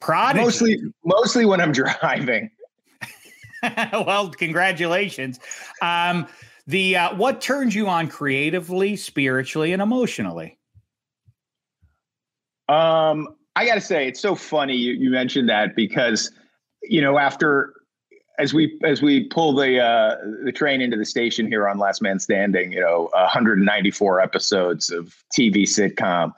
[0.01, 0.43] Prodigy.
[0.43, 2.49] Mostly mostly when I'm driving.
[3.93, 5.39] well, congratulations.
[5.81, 6.27] Um,
[6.65, 10.57] the uh, what turns you on creatively, spiritually, and emotionally?
[12.69, 16.31] Um, I got to say, it's so funny you, you mentioned that because,
[16.81, 17.73] you know, after
[18.43, 22.01] as we as we pull the uh, the train into the station here on Last
[22.01, 26.33] Man Standing, you know, 194 episodes of TV sitcom,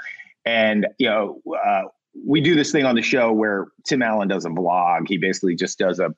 [0.45, 1.81] and you know, uh,
[2.25, 5.07] we do this thing on the show where Tim Allen does a vlog.
[5.07, 6.13] He basically just does a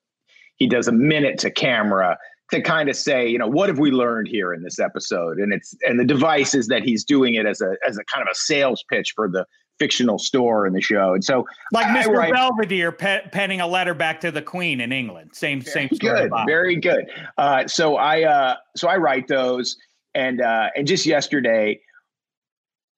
[0.58, 2.17] he does a minute to camera
[2.52, 5.38] to kind of say, you know, what have we learned here in this episode?
[5.38, 8.21] And it's and the device is that he's doing it as a as a kind
[8.21, 9.45] of a sales pitch for the
[9.79, 11.13] fictional store in the show.
[11.13, 12.13] And so Like I Mr.
[12.13, 15.31] write- Belvedere pe- penning a letter back to the Queen in England.
[15.33, 17.05] Same same good, very good.
[17.37, 19.77] Uh, so I uh, so I write those,
[20.15, 21.79] and uh, and just yesterday,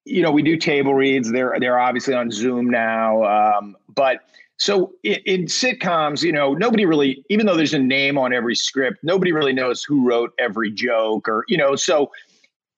[0.05, 1.31] you know, we do table reads.
[1.31, 4.21] They're they're obviously on Zoom now, um, but
[4.57, 8.55] so in, in sitcoms, you know, nobody really, even though there's a name on every
[8.55, 12.11] script, nobody really knows who wrote every joke, or you know, so.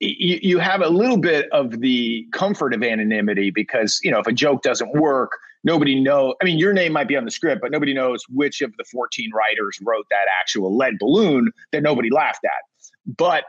[0.03, 4.27] You, you have a little bit of the comfort of anonymity because you know if
[4.27, 5.31] a joke doesn't work,
[5.63, 6.35] nobody know.
[6.41, 8.83] I mean, your name might be on the script, but nobody knows which of the
[8.83, 13.15] 14 writers wrote that actual lead balloon that nobody laughed at.
[13.17, 13.45] But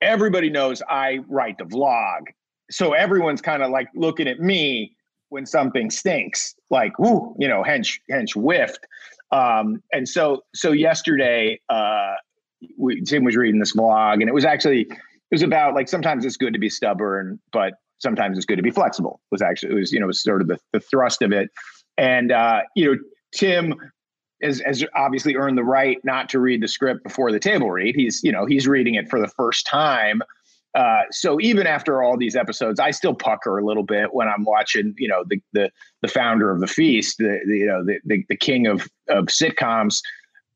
[0.00, 2.22] everybody knows I write the vlog.
[2.70, 4.96] So everyone's kind of like looking at me
[5.28, 8.86] when something stinks, like, whoo, you know, hench, hench whiffed.
[9.32, 12.14] Um, and so, so yesterday, uh,
[12.78, 14.86] we, Tim was reading this vlog and it was actually,
[15.30, 18.70] was about like, sometimes it's good to be stubborn, but sometimes it's good to be
[18.70, 21.32] flexible was actually, it was, you know, it was sort of the, the thrust of
[21.32, 21.50] it.
[21.96, 22.98] And, uh, you know,
[23.34, 23.74] Tim
[24.42, 27.94] has, has obviously earned the right not to read the script before the table read.
[27.94, 30.22] He's, you know, he's reading it for the first time.
[30.74, 34.44] Uh, so even after all these episodes, I still pucker a little bit when I'm
[34.44, 35.70] watching, you know, the the
[36.02, 39.26] the founder of the feast, the, the you know the, the the king of of
[39.26, 40.00] sitcoms,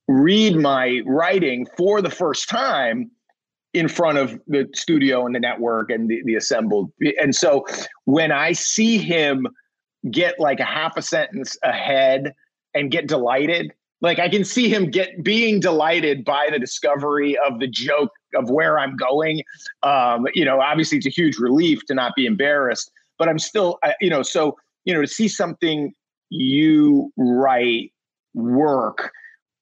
[0.09, 3.13] read my writing for the first time
[3.75, 6.91] in front of the studio and the network and the, the assembled.
[7.21, 7.65] And so
[8.05, 9.47] when I see him
[10.11, 12.33] get like a half a sentence ahead
[12.75, 17.59] and get delighted, like I can see him get being delighted by the discovery of
[17.59, 19.43] the joke of where I'm going.
[19.83, 23.79] Um, you know, obviously it's a huge relief to not be embarrassed, but I'm still,
[23.83, 25.93] uh, you know, so you know, to see something
[26.31, 27.93] you write
[28.35, 29.13] work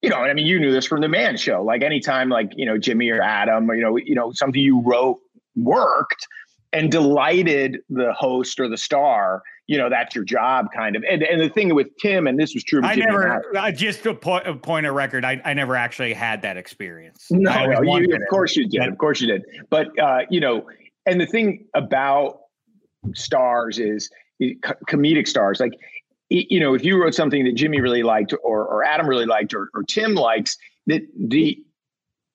[0.06, 1.64] you know, I mean, you knew this from the Man Show.
[1.64, 4.80] Like anytime, like you know, Jimmy or Adam, or you know, you know, something you
[4.80, 5.18] wrote
[5.56, 6.28] worked
[6.72, 9.42] and delighted the host or the star.
[9.66, 11.02] You know, that's your job, kind of.
[11.10, 12.82] And and the thing with Tim, and this was true.
[12.84, 16.12] I Jimmy never, uh, just a, po- a point of record, I, I never actually
[16.12, 17.26] had that experience.
[17.32, 18.86] No, no, you, of course you did.
[18.86, 19.42] Of course you did.
[19.70, 20.68] But uh, you know,
[21.04, 22.42] and the thing about
[23.12, 24.08] stars is
[24.88, 25.58] comedic stars.
[25.58, 25.72] Like
[26.28, 29.54] you know, if you wrote something that Jimmy really liked or, or Adam really liked
[29.54, 31.58] or, or Tim likes, that the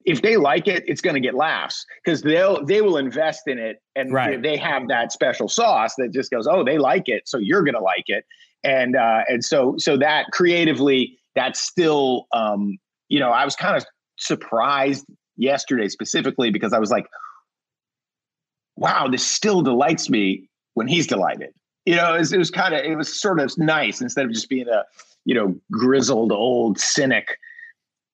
[0.04, 3.58] if they like it, it's going to get laughs because they'll they will invest in
[3.58, 4.42] it and right.
[4.42, 7.74] they have that special sauce that just goes, oh, they like it, so you're going
[7.74, 8.24] to like it,
[8.64, 12.78] and uh, and so so that creatively, that's still, um,
[13.08, 13.84] you know, I was kind of
[14.18, 15.04] surprised
[15.36, 17.06] yesterday specifically because I was like,
[18.76, 21.50] wow, this still delights me when he's delighted.
[21.84, 24.48] You know, it was, was kind of it was sort of nice instead of just
[24.48, 24.84] being a
[25.24, 27.38] you know grizzled old cynic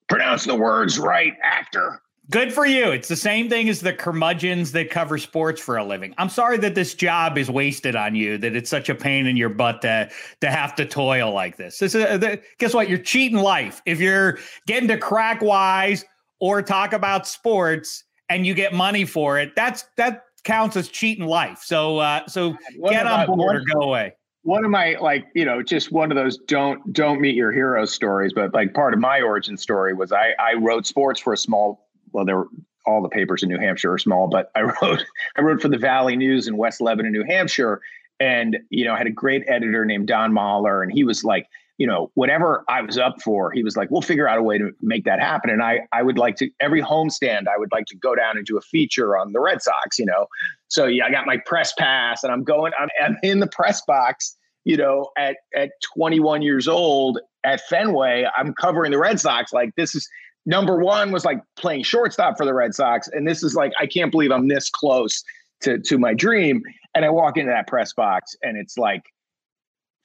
[0.09, 2.03] pronounce the words right, actor.
[2.31, 2.91] Good for you.
[2.91, 6.15] It's the same thing as the curmudgeons that cover sports for a living.
[6.19, 9.39] I'm sorry that this job is wasted on you, that it's such a pain in
[9.39, 10.11] your butt to,
[10.43, 11.79] to have to toil like this.
[11.79, 12.91] this is, uh, guess what?
[12.91, 13.81] You're cheating life.
[13.87, 16.05] If you're getting to crack wise
[16.39, 21.27] or talk about sports and you get money for it, that's that counts as cheating
[21.27, 21.61] life.
[21.63, 22.57] So uh, so
[22.89, 26.17] get on board or go away one of my like you know just one of
[26.17, 30.11] those don't don't meet your heroes stories but like part of my origin story was
[30.11, 32.49] i i wrote sports for a small well there were
[32.87, 35.05] all the papers in new hampshire are small but i wrote
[35.37, 37.83] i wrote for the valley news in west lebanon new hampshire
[38.21, 41.47] and you know i had a great editor named don mahler and he was like
[41.79, 44.59] you know, whatever I was up for, he was like, we'll figure out a way
[44.59, 45.49] to make that happen.
[45.49, 48.45] And I, I would like to, every homestand, I would like to go down and
[48.45, 50.27] do a feature on the Red Sox, you know?
[50.67, 53.81] So yeah, I got my press pass and I'm going, I'm, I'm in the press
[53.87, 59.53] box, you know, at, at 21 years old at Fenway, I'm covering the Red Sox.
[59.53, 60.09] Like this is
[60.47, 63.07] number one was like playing shortstop for the Red Sox.
[63.07, 65.23] And this is like, I can't believe I'm this close
[65.61, 66.61] to, to my dream.
[66.97, 69.03] And I walk into that press box and it's like,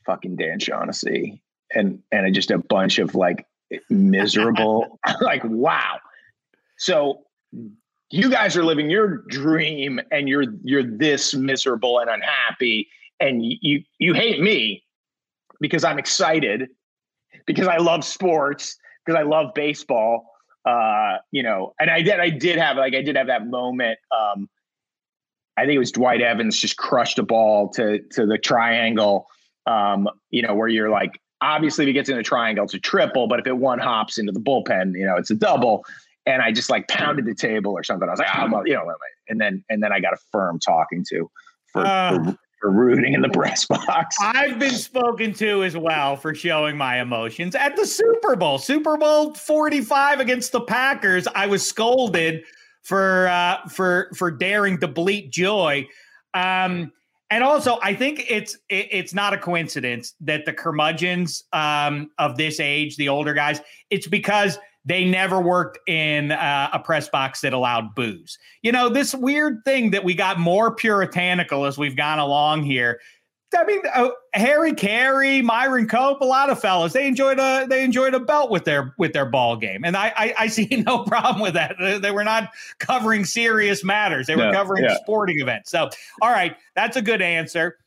[0.06, 1.42] fucking Dan Shaughnessy
[1.74, 3.46] and and just a bunch of like
[3.90, 6.00] miserable like wow.
[6.78, 7.24] So
[8.10, 12.88] you guys are living your dream and you're you're this miserable and unhappy
[13.20, 14.84] and you you hate me
[15.60, 16.70] because I'm excited
[17.48, 20.30] because I love sports because I love baseball
[20.66, 23.98] uh you know and I did I did have like I did have that moment
[24.12, 24.48] um
[25.58, 29.28] I think it was Dwight Evans just crushed a ball to to the triangle
[29.66, 32.80] um you know where you're like obviously if he gets in a triangle, it's a
[32.80, 35.86] triple, but if it one hops into the bullpen, you know, it's a double.
[36.26, 38.08] And I just like pounded the table or something.
[38.08, 38.92] I was like, oh, well, you know,
[39.28, 41.30] and then and then I got a firm talking to
[41.72, 44.16] for, uh, for, for rooting in the press box.
[44.22, 48.96] I've been spoken to as well for showing my emotions at the Super Bowl, Super
[48.96, 51.28] Bowl 45 against the Packers.
[51.36, 52.44] I was scolded
[52.84, 55.88] for uh, for for daring to bleat joy.
[56.34, 56.92] Um,
[57.34, 62.38] and also, I think it's it, it's not a coincidence that the curmudgeons um, of
[62.38, 67.42] this age, the older guys, it's because they never worked in uh, a press box
[67.42, 68.38] that allowed booze.
[68.62, 73.00] You know, this weird thing that we got more puritanical as we've gone along here
[73.58, 77.84] I mean, uh, Harry Caray, Myron Cope, a lot of fellas they enjoyed a they
[77.84, 81.04] enjoyed a belt with their with their ball game, and I I, I see no
[81.04, 81.76] problem with that.
[82.02, 84.98] They were not covering serious matters; they were covering yeah.
[84.98, 85.72] sporting events.
[85.72, 85.90] So,
[86.22, 87.78] all right, that's a good answer.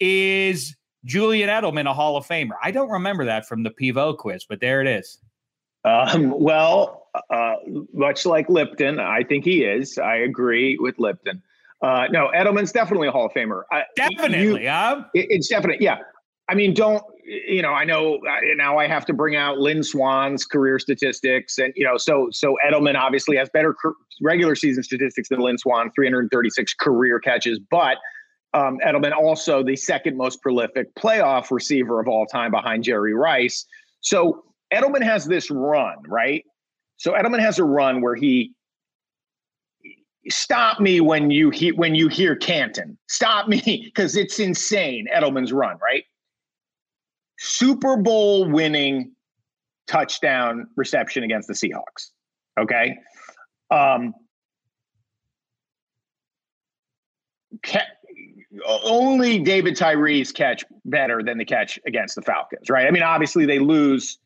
[0.00, 2.56] Is Julian Edelman a Hall of Famer?
[2.62, 5.18] I don't remember that from the Pivot quiz, but there it is.
[5.84, 7.56] Um, well, uh,
[7.92, 9.98] much like Lipton, I think he is.
[9.98, 11.42] I agree with Lipton.
[11.82, 13.62] Uh, no, Edelman's definitely a Hall of Famer.
[13.96, 15.04] definitely, you, huh?
[15.14, 15.80] It, it's definite.
[15.80, 15.98] Yeah.
[16.48, 17.72] I mean, don't you know?
[17.72, 18.78] I know uh, now.
[18.78, 22.96] I have to bring out Lynn Swann's career statistics, and you know, so so Edelman
[22.96, 23.74] obviously has better
[24.20, 27.96] regular season statistics than Lynn Swann, 336 career catches, but
[28.52, 33.66] um, Edelman also the second most prolific playoff receiver of all time behind Jerry Rice.
[34.00, 36.44] So Edelman has this run, right?
[36.98, 38.52] So Edelman has a run where he
[40.28, 42.96] stop me when you hear when you hear Canton.
[43.08, 45.06] Stop me because it's insane.
[45.14, 46.04] Edelman's run, right?
[47.38, 49.12] Super Bowl winning
[49.86, 52.10] touchdown reception against the Seahawks.
[52.58, 52.96] Okay.
[53.70, 54.14] Um,
[57.62, 57.80] ca-
[58.66, 62.86] only David Tyree's catch better than the catch against the Falcons, right?
[62.86, 64.18] I mean, obviously they lose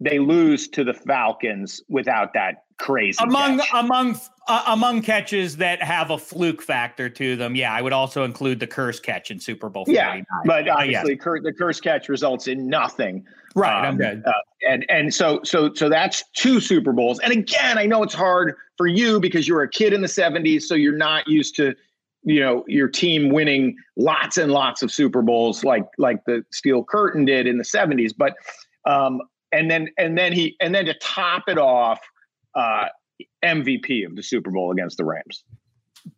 [0.00, 3.68] they lose to the Falcons without that crazy among catch.
[3.74, 7.54] among uh, among catches that have a fluke factor to them.
[7.54, 9.84] Yeah, I would also include the Kearse catch in Super Bowl.
[9.84, 10.18] 49.
[10.18, 13.24] Yeah, but obviously, uh, the Kearse catch results in nothing.
[13.54, 14.22] Right, um, I'm good.
[14.26, 14.32] Uh,
[14.68, 17.20] and and so so so that's two Super Bowls.
[17.20, 20.08] And again, I know it's hard for you because you were a kid in the
[20.08, 21.74] '70s, so you're not used to
[22.24, 26.82] you know your team winning lots and lots of Super Bowls like like the Steel
[26.82, 28.12] Curtain did in the '70s.
[28.16, 28.34] But
[28.86, 29.20] um,
[29.52, 32.00] and then and then he and then to top it off,
[32.54, 32.86] uh,
[33.44, 35.44] MVP of the Super Bowl against the Rams.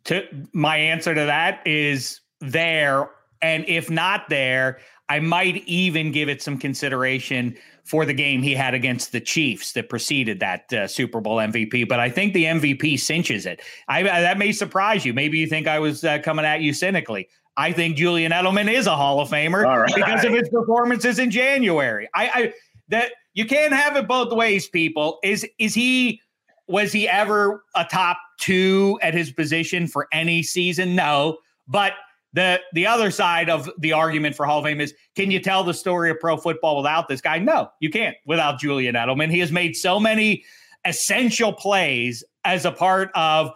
[0.05, 0.23] To
[0.53, 3.09] my answer to that is there
[3.41, 4.79] And if not there,
[5.09, 9.73] I might even give it some consideration for the game he had against the Chiefs
[9.73, 11.87] that preceded that uh, Super Bowl MVP.
[11.87, 13.61] But I think the MVP cinches it.
[13.87, 15.13] I, that may surprise you.
[15.13, 17.29] Maybe you think I was uh, coming at you cynically.
[17.57, 19.93] I think Julian Edelman is a Hall of Famer right.
[19.93, 22.09] because of his performances in January.
[22.13, 22.53] I, I
[22.89, 25.19] that you can't have it both ways, people.
[25.23, 26.21] Is is he
[26.67, 30.95] was he ever a top two at his position for any season?
[30.95, 31.37] No.
[31.67, 31.93] But
[32.33, 35.63] the the other side of the argument for Hall of Fame is can you tell
[35.63, 37.39] the story of pro football without this guy?
[37.39, 39.31] No, you can't without Julian Edelman.
[39.31, 40.43] He has made so many
[40.83, 43.51] essential plays as a part of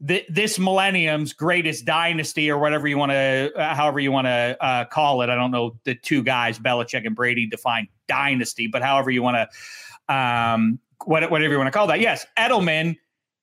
[0.00, 4.56] the, this millennium's greatest dynasty or whatever you want to, uh, however you want to
[4.60, 5.30] uh, call it.
[5.30, 9.36] I don't know the two guys, Belichick and Brady, define dynasty, but however you want
[9.36, 12.00] to, um, what, whatever you want to call that.
[12.00, 12.96] Yes, Edelman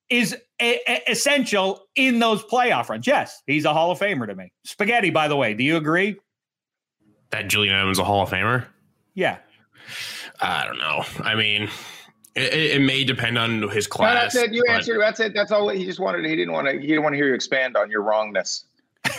[0.08, 3.06] is a- a- essential in those playoff runs.
[3.06, 4.52] Yes, he's a Hall of Famer to me.
[4.64, 6.16] Spaghetti, by the way, do you agree?
[7.30, 8.66] That Julian Edelman's a Hall of Famer?
[9.14, 9.38] Yeah.
[10.40, 11.04] I don't know.
[11.22, 11.68] I mean,
[12.34, 14.14] it, it, may depend on his class.
[14.14, 14.54] No, that's it.
[14.54, 15.00] You answered.
[15.00, 15.34] That's it.
[15.34, 15.68] That's all.
[15.68, 16.24] He just wanted.
[16.24, 16.80] He didn't want to.
[16.80, 18.64] He didn't want to hear you expand on your wrongness.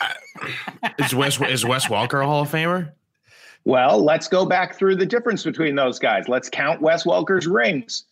[0.00, 0.50] Uh,
[1.00, 2.92] is Wes is Wes Welker a Hall of Famer?
[3.64, 6.28] Well, let's go back through the difference between those guys.
[6.28, 8.04] Let's count Wes Welker's rings.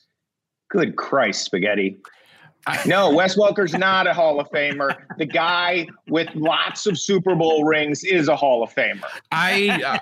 [0.68, 1.98] Good Christ, spaghetti
[2.86, 4.96] no, Wes Welker's not a Hall of Famer.
[5.18, 9.04] The guy with lots of Super Bowl rings is a Hall of Famer.
[9.30, 9.98] I uh,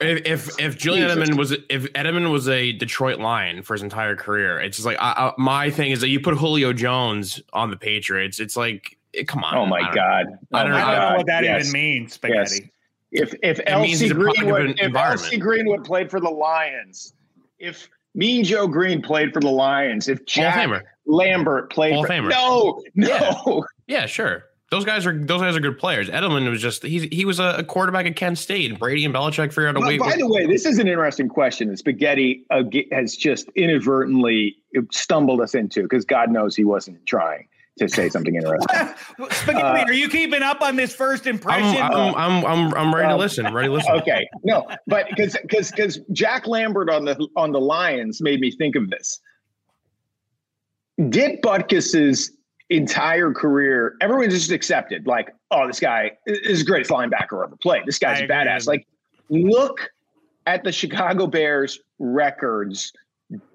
[0.00, 4.60] if if Julian Edelman was if Edelman was a Detroit Lion for his entire career,
[4.60, 7.76] it's just like I, I, my thing is that you put Julio Jones on the
[7.76, 8.38] Patriots.
[8.38, 9.56] It's like eh, come on.
[9.56, 10.26] Oh my I God!
[10.52, 11.68] I don't, oh know, know what that yes.
[11.68, 12.56] even means, spaghetti.
[12.62, 12.70] Yes.
[13.16, 17.14] If if LC Greenwood if LC Greenwood played for the Lions,
[17.58, 21.94] if Mean Joe Greene played for the Lions, if Jack Lambert played.
[21.94, 22.30] Hall for, Famer.
[22.30, 23.08] No, no.
[23.86, 24.00] Yeah.
[24.00, 24.44] yeah, sure.
[24.70, 26.08] Those guys are those guys are good players.
[26.08, 29.50] Edelman was just he he was a quarterback at Kent State, and Brady and Belichick
[29.52, 29.96] figured out a way.
[29.96, 34.56] By the way, this is an interesting question that Spaghetti uh, has just inadvertently
[34.90, 37.46] stumbled us into because God knows he wasn't trying
[37.78, 38.88] to say something interesting.
[39.30, 41.82] Spaghetti, uh, are you keeping up on this first impression?
[41.82, 43.52] I'm I'm I'm, I'm, I'm ready to um, listen.
[43.52, 43.92] Ready to listen.
[43.92, 48.50] Okay, no, but because because because Jack Lambert on the on the Lions made me
[48.50, 49.20] think of this.
[51.10, 52.32] Dick Butkus's
[52.70, 57.82] entire career, everyone just accepted, like, oh, this guy is the greatest linebacker ever played.
[57.86, 58.66] This guy's a badass.
[58.66, 58.86] Like,
[59.28, 59.90] look
[60.46, 62.92] at the Chicago Bears records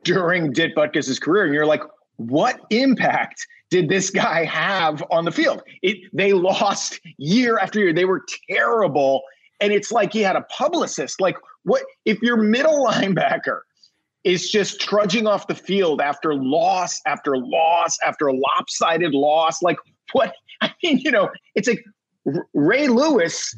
[0.04, 1.82] during Dick Butkus's career, and you're like,
[2.18, 5.64] what impact did this guy have on the field?
[5.82, 7.94] It, they lost year after year.
[7.94, 9.24] They were terrible.
[9.60, 11.20] And it's like he had a publicist.
[11.20, 13.62] Like, what if your middle linebacker
[14.24, 19.62] is just trudging off the field after loss after loss after lopsided loss.
[19.62, 19.78] Like
[20.14, 20.34] what?
[20.62, 21.84] I mean, you know, it's like
[22.54, 23.56] Ray Lewis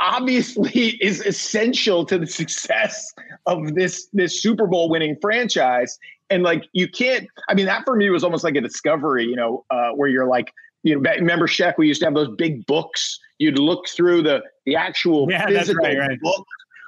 [0.00, 3.12] obviously is essential to the success
[3.46, 5.98] of this this Super Bowl winning franchise.
[6.30, 7.26] And like you can't.
[7.48, 9.24] I mean, that for me was almost like a discovery.
[9.24, 10.52] You know, uh, where you're like,
[10.82, 11.78] you know, remember Shek?
[11.78, 13.18] We used to have those big books.
[13.38, 16.20] You'd look through the the actual yeah, physical right, right.
[16.20, 16.46] book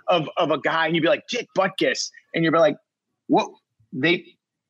[0.09, 2.77] of of a guy, and you'd be like Dick Butkus, and you'd be like,
[3.29, 3.51] what
[3.93, 4.25] they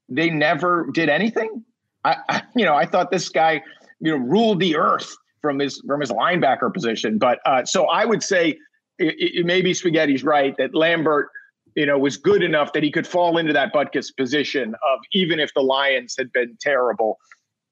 [0.09, 1.65] they never did anything.
[2.05, 3.63] I, I, you know I thought this guy
[4.01, 7.19] you know ruled the earth from his from his linebacker position.
[7.19, 8.59] But uh, so I would say
[8.99, 11.29] it, it, maybe Spaghetti's right that Lambert
[11.75, 15.41] you know was good enough that he could fall into that Butkus position of even
[15.41, 17.19] if the Lions had been terrible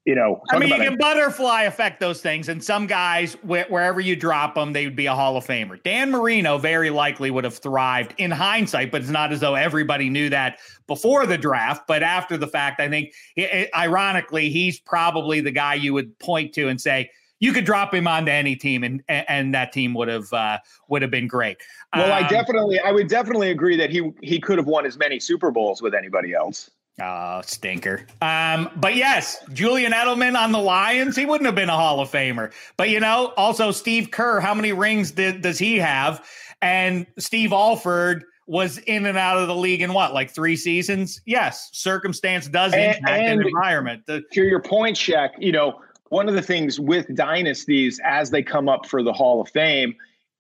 [0.09, 0.99] you know, I mean, you can it.
[0.99, 5.05] butterfly affect those things, and some guys, wh- wherever you drop them, they would be
[5.05, 5.83] a Hall of Famer.
[5.83, 10.09] Dan Marino very likely would have thrived in hindsight, but it's not as though everybody
[10.09, 11.83] knew that before the draft.
[11.87, 16.19] But after the fact, I think, it, it, ironically, he's probably the guy you would
[16.19, 19.95] point to and say, you could drop him onto any team, and and that team
[19.95, 21.59] would have uh, would have been great.
[21.95, 24.99] Well, um, I definitely, I would definitely agree that he he could have won as
[24.99, 26.71] many Super Bowls with anybody else.
[27.01, 28.07] Oh, stinker.
[28.21, 32.11] Um, but yes, Julian Edelman on the Lions, he wouldn't have been a Hall of
[32.11, 32.53] Famer.
[32.77, 36.27] But you know, also Steve Kerr, how many rings did does he have?
[36.61, 41.21] And Steve Alford was in and out of the league in what, like three seasons?
[41.27, 44.03] Yes, circumstance does impact and, and environment.
[44.07, 48.43] The, to your point, Shek, you know, one of the things with dynasties as they
[48.43, 49.95] come up for the Hall of Fame,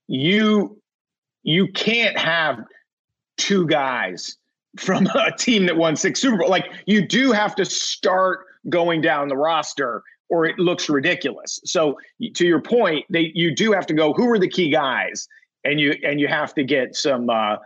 [0.06, 0.80] you
[1.48, 2.62] you can't have
[3.38, 4.36] two guys
[4.76, 6.50] from a team that won six Super Bowl.
[6.50, 11.58] Like you do have to start going down the roster or it looks ridiculous.
[11.64, 11.98] So
[12.34, 15.26] to your point, they you do have to go who are the key guys
[15.64, 17.56] and you and you have to get some uh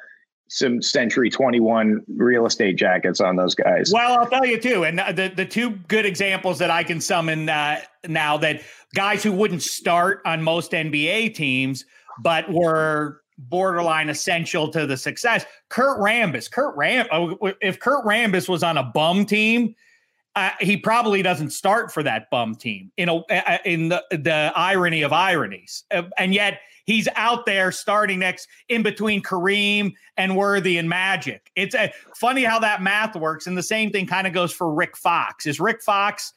[0.49, 3.91] some Century 21 real estate jackets on those guys.
[3.93, 4.85] Well, I'll tell you too.
[4.85, 8.61] And the, the two good examples that I can summon uh, now that
[8.95, 11.87] guys who wouldn't start on most NBA teams,
[12.21, 15.45] but were borderline essential to the success.
[15.69, 16.51] Kurt Rambis.
[16.51, 17.07] Kurt Ram.
[17.13, 19.75] Oh, if Kurt Rambis was on a bum team,
[20.35, 22.91] uh, he probably doesn't start for that bum team.
[22.97, 23.25] You know,
[23.65, 28.83] in the the irony of ironies, uh, and yet he's out there starting next in
[28.83, 31.51] between Kareem and Worthy and Magic.
[31.55, 34.73] It's uh, funny how that math works, and the same thing kind of goes for
[34.73, 35.47] Rick Fox.
[35.47, 36.33] Is Rick Fox?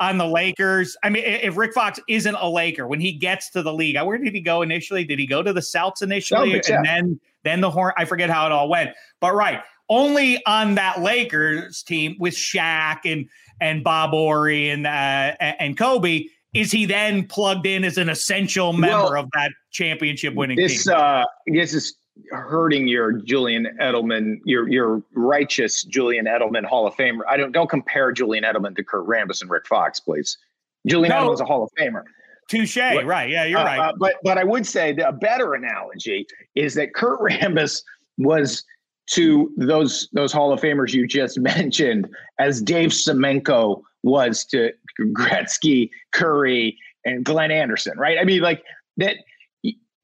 [0.00, 0.96] On the Lakers.
[1.02, 4.18] I mean, if Rick Fox isn't a Laker when he gets to the league, where
[4.18, 5.04] did he go initially?
[5.04, 7.00] Did he go to the Celtics initially, Celtics, and yeah.
[7.00, 7.92] then then the Horn?
[7.96, 8.90] I forget how it all went,
[9.20, 13.28] but right, only on that Lakers team with Shaq and
[13.60, 18.72] and Bob Horry and uh, and Kobe is he then plugged in as an essential
[18.72, 20.94] member well, of that championship winning this, team?
[20.96, 21.94] Uh, this is
[22.30, 27.20] hurting your Julian Edelman, your your righteous Julian Edelman Hall of Famer.
[27.28, 30.38] I don't don't compare Julian Edelman to Kurt Rambis and Rick Fox, please.
[30.86, 31.16] Julian no.
[31.16, 32.04] Edelman's a Hall of Famer.
[32.48, 33.28] Touche, right?
[33.28, 33.78] Yeah, you're uh, right.
[33.78, 37.82] Uh, but but I would say that a better analogy is that Kurt Rambis
[38.16, 38.64] was
[39.10, 42.08] to those those Hall of Famers you just mentioned
[42.38, 48.18] as Dave Semenko was to Gretzky, Kurri, and Glenn Anderson, right?
[48.18, 48.62] I mean, like
[48.96, 49.16] that.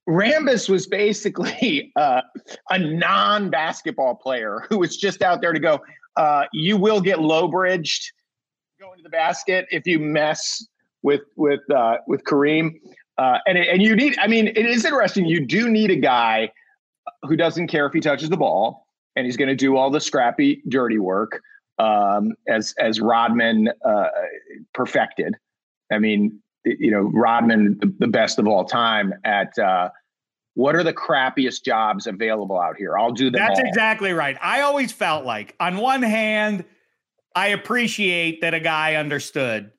[0.08, 2.20] Rambis was basically uh,
[2.70, 5.80] a non-basketball player who was just out there to go.
[6.16, 8.12] Uh, you will get low bridged
[8.80, 10.66] going to the basket if you mess
[11.02, 12.72] with with uh, with Kareem.
[13.16, 14.18] Uh, and and you need.
[14.18, 15.26] I mean, it is interesting.
[15.26, 16.50] You do need a guy
[17.22, 18.86] who doesn't care if he touches the ball,
[19.16, 21.40] and he's going to do all the scrappy, dirty work
[21.78, 24.08] um, as as Rodman uh,
[24.72, 25.34] perfected.
[25.92, 29.90] I mean, you know, Rodman, the, the best of all time at uh,
[30.54, 32.96] what are the crappiest jobs available out here?
[32.96, 33.38] I'll do that.
[33.38, 33.66] That's all.
[33.66, 34.36] exactly right.
[34.40, 36.64] I always felt like, on one hand,
[37.34, 39.72] I appreciate that a guy understood.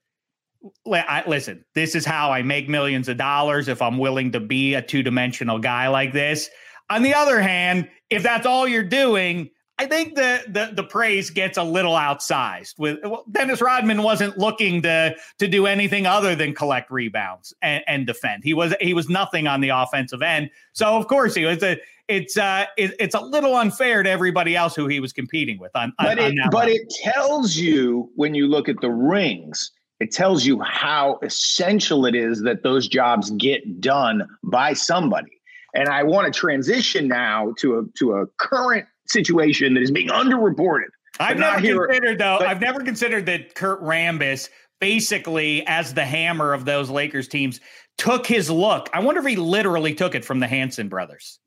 [0.86, 4.82] Listen, this is how I make millions of dollars if I'm willing to be a
[4.82, 6.50] two dimensional guy like this.
[6.90, 11.30] On the other hand, if that's all you're doing, I think the, the the praise
[11.30, 12.80] gets a little outsized.
[12.80, 17.84] With well, Dennis Rodman wasn't looking to to do anything other than collect rebounds and,
[17.86, 18.44] and, defend.
[18.46, 20.50] He was he was nothing on the offensive end.
[20.72, 24.56] So of course he was a it's uh it, it's a little unfair to everybody
[24.56, 26.76] else who he was competing with on, but on, it, on but level.
[26.76, 32.16] it tells you when you look at the rings it tells you how essential it
[32.16, 35.42] is that those jobs get done by somebody
[35.74, 40.10] and i want to transition now to a to a current situation that is being
[40.10, 40.90] underreported.
[41.20, 42.38] I've never here, considered though.
[42.40, 44.50] But, I've never considered that Kurt Rambis,
[44.80, 47.60] basically as the hammer of those Lakers teams,
[47.98, 48.90] took his look.
[48.94, 51.40] I wonder if he literally took it from the Hanson brothers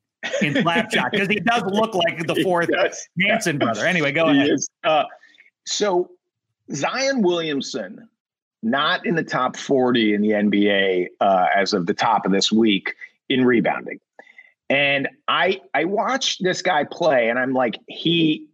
[0.43, 2.71] in Slapshot because he does look like the fourth
[3.21, 3.87] Hanson brother.
[3.87, 4.51] Anyway, go ahead.
[4.85, 5.05] Uh,
[5.67, 6.11] so
[6.73, 8.09] Zion Williamson,
[8.63, 12.51] not in the top 40 in the NBA uh, as of the top of this
[12.51, 12.95] week
[13.29, 14.01] in rebounding.
[14.71, 18.47] And I I watched this guy play, and I'm like, he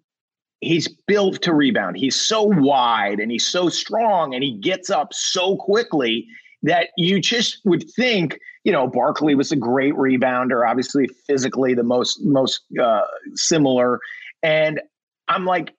[0.60, 1.96] he's built to rebound.
[1.96, 6.26] He's so wide and he's so strong, and he gets up so quickly
[6.62, 11.82] that you just would think, you know, Barkley was a great rebounder, obviously physically the
[11.82, 13.02] most most uh,
[13.34, 14.00] similar.
[14.42, 14.80] And
[15.28, 15.74] I'm like,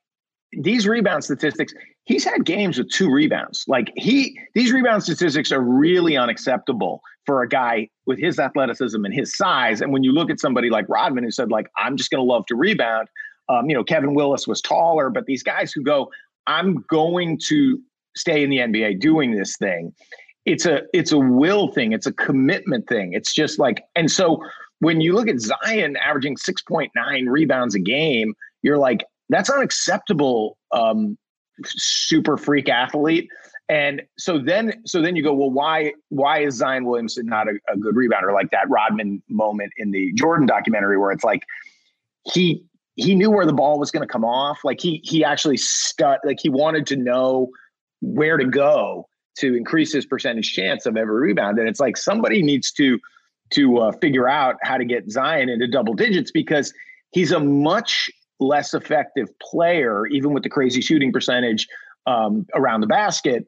[0.51, 1.73] these rebound statistics,
[2.05, 3.65] he's had games with two rebounds.
[3.67, 9.13] Like he, these rebound statistics are really unacceptable for a guy with his athleticism and
[9.13, 9.81] his size.
[9.81, 12.31] And when you look at somebody like Rodman, who said like, I'm just going to
[12.31, 13.07] love to rebound.
[13.49, 16.11] Um, you know, Kevin Willis was taller, but these guys who go,
[16.47, 17.79] I'm going to
[18.15, 19.93] stay in the NBA doing this thing.
[20.45, 21.91] It's a it's a will thing.
[21.91, 23.13] It's a commitment thing.
[23.13, 24.43] It's just like, and so
[24.79, 26.89] when you look at Zion averaging 6.9
[27.27, 31.17] rebounds a game, you're like, that's unacceptable um,
[31.65, 33.29] super freak athlete.
[33.67, 37.57] And so then, so then you go, well, why, why is Zion Williamson not a,
[37.71, 41.43] a good rebounder like that Rodman moment in the Jordan documentary where it's like
[42.31, 42.63] he
[42.95, 44.59] he knew where the ball was going to come off.
[44.63, 47.49] Like he he actually stud like he wanted to know
[48.01, 49.07] where to go
[49.39, 51.59] to increase his percentage chance of every rebound.
[51.59, 52.99] And it's like somebody needs to
[53.51, 56.73] to uh, figure out how to get Zion into double digits because
[57.11, 58.09] he's a much
[58.39, 61.67] less effective player, even with the crazy shooting percentage
[62.05, 63.45] um, around the basket,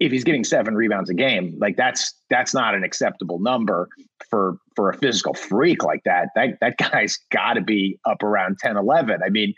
[0.00, 3.88] if he's getting seven rebounds a game, like that's that's not an acceptable number
[4.28, 6.28] for for a physical freak like that.
[6.34, 9.20] That that guy's got to be up around 10, 11.
[9.24, 9.54] I mean,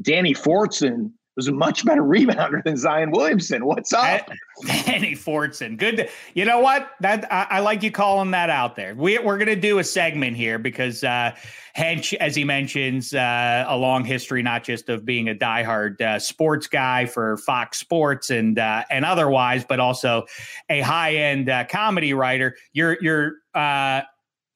[0.00, 3.64] Danny Fortson was a much better rebounder than Zion Williamson.
[3.64, 4.28] What's up?
[4.66, 5.76] Danny Fortson.
[5.76, 5.96] Good.
[5.98, 6.90] To, you know what?
[7.00, 8.94] That I, I, like you calling that out there.
[8.94, 11.34] We, we're going to do a segment here because uh,
[11.76, 16.18] Hench, as he mentions, uh, a long history, not just of being a diehard uh,
[16.18, 20.24] sports guy for Fox Sports and uh, and otherwise, but also
[20.68, 22.56] a high end uh, comedy writer.
[22.72, 24.02] You're you're uh,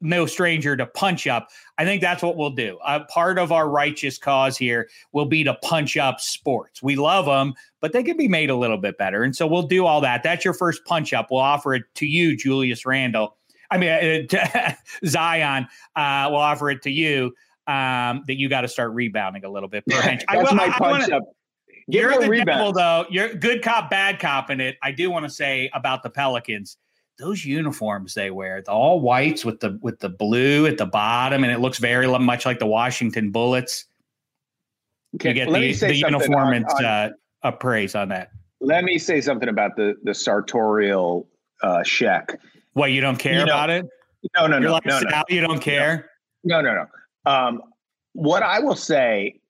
[0.00, 1.48] no stranger to punch up.
[1.78, 2.78] I think that's what we'll do.
[2.84, 6.82] Uh, part of our righteous cause here will be to punch up sports.
[6.82, 9.22] We love them, but they can be made a little bit better.
[9.22, 10.22] And so we'll do all that.
[10.22, 11.28] That's your first punch up.
[11.30, 13.36] We'll offer it to you, Julius Randle.
[13.70, 14.72] I mean, uh,
[15.06, 15.66] Zion.
[15.96, 17.34] Uh, we'll offer it to you
[17.66, 19.84] um, that you got to start rebounding a little bit.
[19.86, 21.22] Per That's will, my punch wanna, up.
[21.90, 22.46] Give you're the rebound.
[22.46, 23.04] devil, though.
[23.10, 24.76] You're good cop, bad cop in it.
[24.82, 26.78] I do want to say about the Pelicans
[27.18, 31.44] those uniforms they wear, the all whites with the with the blue at the bottom,
[31.44, 33.86] and it looks very much like the Washington Bullets.
[35.16, 37.10] Okay, you get the, the uniform and uh,
[37.42, 38.30] appraise on that.
[38.60, 41.28] Let me say something about the the sartorial
[41.62, 42.40] uh, Shek.
[42.72, 43.86] What you don't care you know, about it?
[44.36, 45.22] No, no, You're no, like no, no.
[45.28, 46.10] You don't care?
[46.42, 47.30] No, no, no.
[47.30, 47.62] Um,
[48.12, 49.40] what I will say.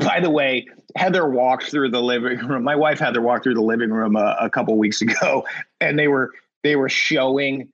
[0.00, 0.66] By the way,
[0.96, 2.64] Heather walked through the living room.
[2.64, 5.46] My wife Heather walked through the living room a, a couple weeks ago,
[5.80, 6.32] and they were
[6.64, 7.68] they were showing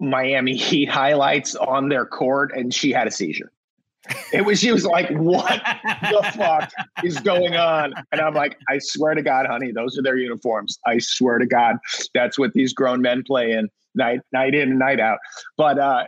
[0.00, 3.52] Miami Heat highlights on their court, and she had a seizure.
[4.32, 6.70] It was she was like, "What the fuck
[7.04, 10.78] is going on?" And I'm like, "I swear to God, honey, those are their uniforms.
[10.86, 11.76] I swear to God,
[12.14, 15.18] that's what these grown men play in night night in and night out."
[15.56, 16.04] But uh,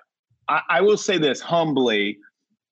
[0.49, 2.19] I, I will say this humbly,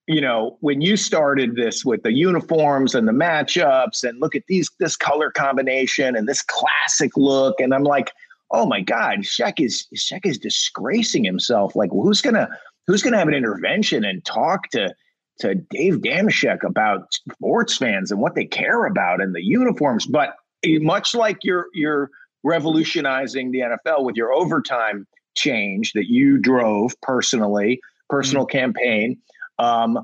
[0.07, 4.45] you know, when you started this with the uniforms and the matchups, and look at
[4.47, 8.12] these this color combination and this classic look, and I'm like
[8.51, 11.74] oh my God, Shek is Shek is disgracing himself.
[11.76, 12.49] Like, who's gonna
[12.86, 14.94] who's gonna have an intervention and talk to
[15.40, 20.07] to Dave Dameshek about sports fans and what they care about and the uniforms?
[20.07, 22.11] But much like you're you're
[22.44, 28.59] revolutionizing the NFL with your overtime change that you drove personally, personal mm-hmm.
[28.59, 29.18] campaign.
[29.59, 29.99] Um,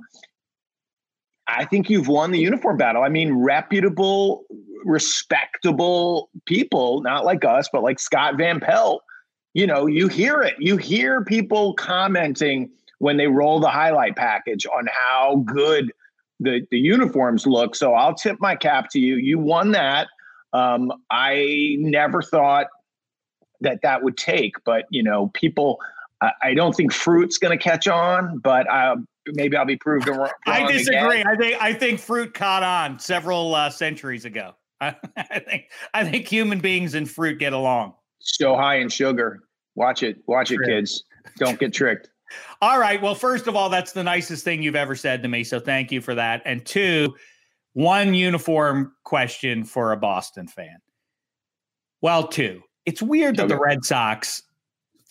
[1.49, 3.03] I think you've won the uniform battle.
[3.03, 4.45] I mean, reputable,
[4.84, 9.03] respectable people, not like us, but like Scott Van Pelt,
[9.55, 10.55] you know, you hear it.
[10.59, 15.93] You hear people commenting when they roll the highlight package on how good
[16.40, 17.74] the, the uniforms look.
[17.74, 19.16] So I'll tip my cap to you.
[19.16, 20.09] You won that.
[20.53, 22.68] Um, I never thought
[23.61, 25.80] that that would take, but you know, people.
[26.20, 30.08] I, I don't think fruit's going to catch on, but um, maybe I'll be proved
[30.08, 30.30] wrong.
[30.46, 31.20] I disagree.
[31.20, 31.26] Again.
[31.26, 34.52] I think I think fruit caught on several uh, centuries ago.
[34.80, 35.64] I, I think
[35.94, 37.94] I think human beings and fruit get along.
[38.20, 39.44] So high in sugar.
[39.74, 40.18] Watch it.
[40.26, 41.04] Watch it, kids.
[41.38, 42.10] Don't get tricked.
[42.62, 43.00] all right.
[43.00, 45.44] Well, first of all, that's the nicest thing you've ever said to me.
[45.44, 46.42] So thank you for that.
[46.44, 47.14] And two,
[47.72, 50.78] one uniform question for a Boston fan.
[52.00, 52.62] Well, two.
[52.84, 53.54] It's weird that okay.
[53.54, 54.42] the Red Sox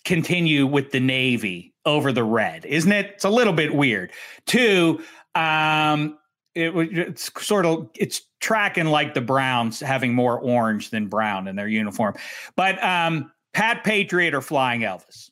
[0.04, 3.12] continue with the Navy over the red, isn't it?
[3.14, 4.12] It's a little bit weird.
[4.46, 5.02] Two,
[5.34, 6.18] um,
[6.54, 11.56] it, it's sort of it's tracking like the Browns having more orange than brown in
[11.56, 12.14] their uniform.
[12.56, 15.30] But um, Pat Patriot or Flying Elvis?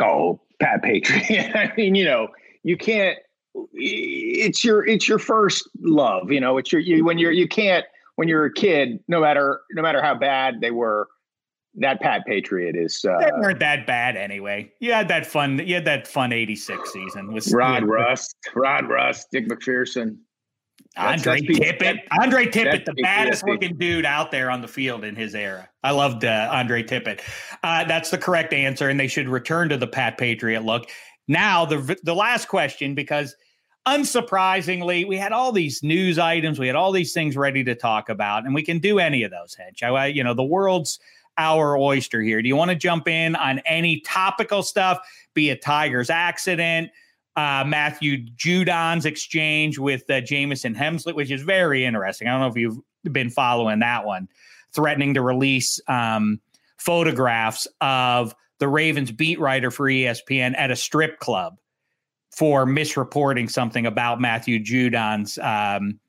[0.00, 1.52] Oh, Pat Patriot.
[1.54, 2.28] I mean, you know,
[2.62, 3.18] you can't.
[3.72, 6.30] It's your it's your first love.
[6.30, 7.84] You know, it's your you, when you're you can't
[8.16, 9.00] when you're a kid.
[9.08, 11.08] No matter no matter how bad they were,
[11.80, 13.04] that Pat Patriot is.
[13.04, 14.72] Uh, they weren't that bad anyway.
[14.80, 15.58] You had that fun.
[15.58, 20.18] You had that fun '86 season with Rod Rust, Rod Rust, Dick MacPherson.
[20.96, 21.98] Andre that's Tippett.
[22.20, 25.68] Andre Tippett, the baddest looking dude out there on the field in his era.
[25.84, 27.20] I loved uh, Andre Tippett.
[27.62, 30.88] Uh, that's the correct answer, and they should return to the Pat Patriot look.
[31.28, 33.36] Now, the the last question, because
[33.86, 38.08] unsurprisingly, we had all these news items, we had all these things ready to talk
[38.08, 39.56] about, and we can do any of those.
[39.56, 40.98] Hench, I, you know, the world's
[41.38, 42.42] our oyster here.
[42.42, 44.98] Do you want to jump in on any topical stuff,
[45.34, 46.90] be it Tiger's accident,
[47.36, 52.26] uh, Matthew Judon's exchange with uh, Jamison Hensley, which is very interesting.
[52.26, 52.80] I don't know if you've
[53.12, 54.28] been following that one,
[54.72, 56.40] threatening to release um,
[56.78, 61.58] photographs of the Ravens beat writer for ESPN at a strip club
[62.30, 66.00] for misreporting something about Matthew Judon's um,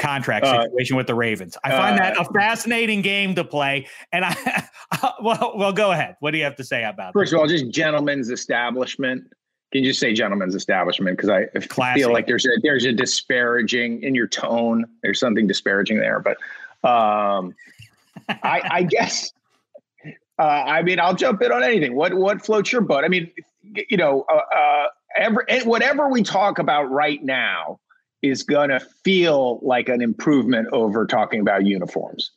[0.00, 1.56] contract uh, situation uh, with the Ravens.
[1.62, 3.86] I find uh, that a fascinating game to play.
[4.12, 4.68] And I,
[5.22, 6.16] well, well, go ahead.
[6.20, 7.36] What do you have to say about First that?
[7.36, 9.24] of all, just gentlemen's establishment.
[9.72, 11.16] Can you just say gentlemen's establishment?
[11.16, 12.02] Because I Classic.
[12.02, 14.84] feel like there's a there's a disparaging in your tone.
[15.02, 16.38] There's something disparaging there, but
[16.88, 17.54] um,
[18.28, 19.32] I, I guess.
[20.38, 21.94] Uh, I mean, I'll jump in on anything.
[21.94, 23.04] What what floats your boat?
[23.04, 23.30] I mean,
[23.62, 24.86] you know, uh, uh,
[25.16, 27.78] every whatever we talk about right now
[28.22, 32.30] is going to feel like an improvement over talking about uniforms.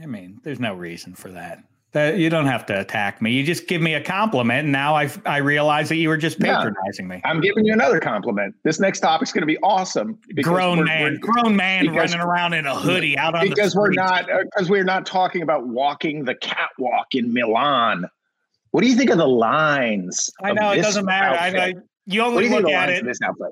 [0.00, 1.64] I mean, there's no reason for that.
[1.92, 3.32] That you don't have to attack me.
[3.32, 6.38] You just give me a compliment, and now I I realize that you were just
[6.38, 7.20] patronizing yeah, me.
[7.24, 8.54] I'm giving you another compliment.
[8.62, 10.16] This next topic's going to be awesome.
[10.40, 13.74] Grown we're, man, we're, grown man because, running around in a hoodie out on because
[13.74, 18.04] we're not because uh, we're not talking about walking the catwalk in Milan.
[18.70, 20.30] What do you think of the lines?
[20.44, 21.36] I know it doesn't matter.
[21.36, 23.04] I know you only look at it.
[23.04, 23.50] This outfit?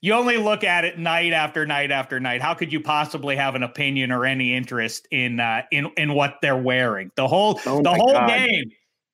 [0.00, 2.40] You only look at it night after night after night.
[2.40, 6.36] How could you possibly have an opinion or any interest in uh, in in what
[6.40, 7.10] they're wearing?
[7.16, 8.28] The whole oh the whole God.
[8.28, 8.70] game.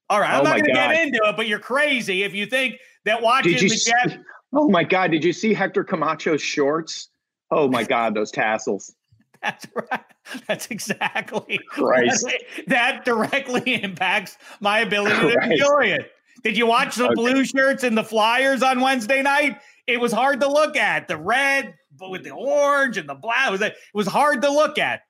[0.09, 2.47] All right, I'm oh not going to get into it, but you're crazy if you
[2.47, 4.19] think that watching the see, Jets.
[4.53, 5.11] Oh my God!
[5.11, 7.09] Did you see Hector Camacho's shorts?
[7.51, 8.95] Oh my God, those tassels.
[9.43, 10.01] That's right.
[10.47, 12.27] That's exactly Christ.
[12.69, 15.39] That, directly impacts my ability Christ.
[15.41, 16.13] to enjoy it.
[16.43, 17.15] Did you watch the okay.
[17.15, 19.61] blue shirts and the Flyers on Wednesday night?
[19.87, 21.09] It was hard to look at.
[21.09, 24.51] The red, but with the orange and the black, it was, it was hard to
[24.51, 25.03] look at.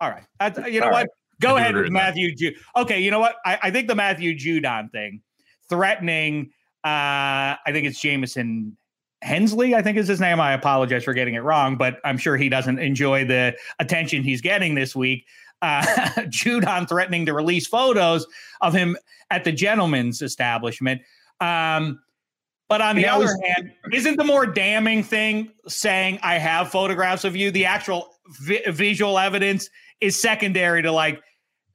[0.00, 0.24] All right.
[0.40, 0.98] I, you know All what?
[0.98, 1.08] Right.
[1.40, 2.54] Go ahead with Matthew Judon.
[2.76, 3.36] Okay, you know what?
[3.44, 5.20] I, I, think the Matthew Judon thing,
[5.68, 6.50] threatening,
[6.82, 8.76] uh, I think it's Jamison
[9.22, 10.40] Hensley, I think is his name.
[10.40, 14.40] I apologize for getting it wrong, but I'm sure he doesn't enjoy the attention he's
[14.40, 15.26] getting this week.
[15.60, 15.82] Uh,
[16.28, 18.26] Judon threatening to release photos
[18.60, 18.96] of him
[19.30, 21.02] at the gentleman's establishment.
[21.40, 22.00] Um,
[22.68, 27.36] but on the other hand, isn't the more damning thing saying I have photographs of
[27.36, 27.50] you?
[27.50, 28.08] The actual
[28.40, 29.68] vi- visual evidence
[30.00, 31.22] is secondary to like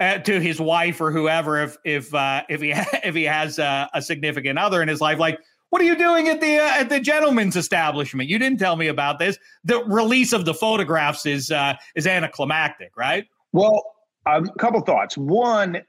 [0.01, 3.59] uh, to his wife or whoever if if uh, if he ha- if he has
[3.59, 5.19] uh, a significant other in his life.
[5.19, 5.39] Like,
[5.69, 8.29] what are you doing at the uh, at the gentleman's establishment?
[8.29, 9.37] You didn't tell me about this.
[9.63, 13.25] The release of the photographs is uh, is anticlimactic, right?
[13.53, 13.81] Well,
[14.25, 15.17] um, a couple thoughts.
[15.17, 15.81] One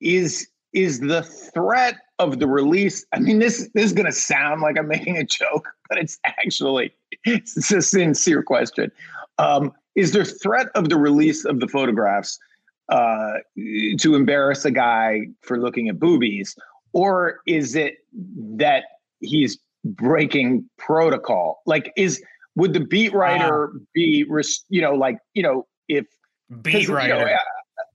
[0.00, 3.04] is is the threat of the release.
[3.12, 6.18] I mean, this this is going to sound like I'm making a joke, but it's
[6.24, 6.92] actually
[7.24, 8.90] it's a sincere question.
[9.38, 12.38] Um, is there threat of the release of the photographs
[12.88, 13.34] uh,
[13.98, 16.56] to embarrass a guy for looking at boobies,
[16.92, 18.84] or is it that
[19.20, 21.62] he's breaking protocol?
[21.66, 22.22] Like, is
[22.56, 24.26] would the beat writer uh, be,
[24.68, 26.06] you know, like you know, if
[26.62, 27.18] beat writer?
[27.18, 27.36] You know,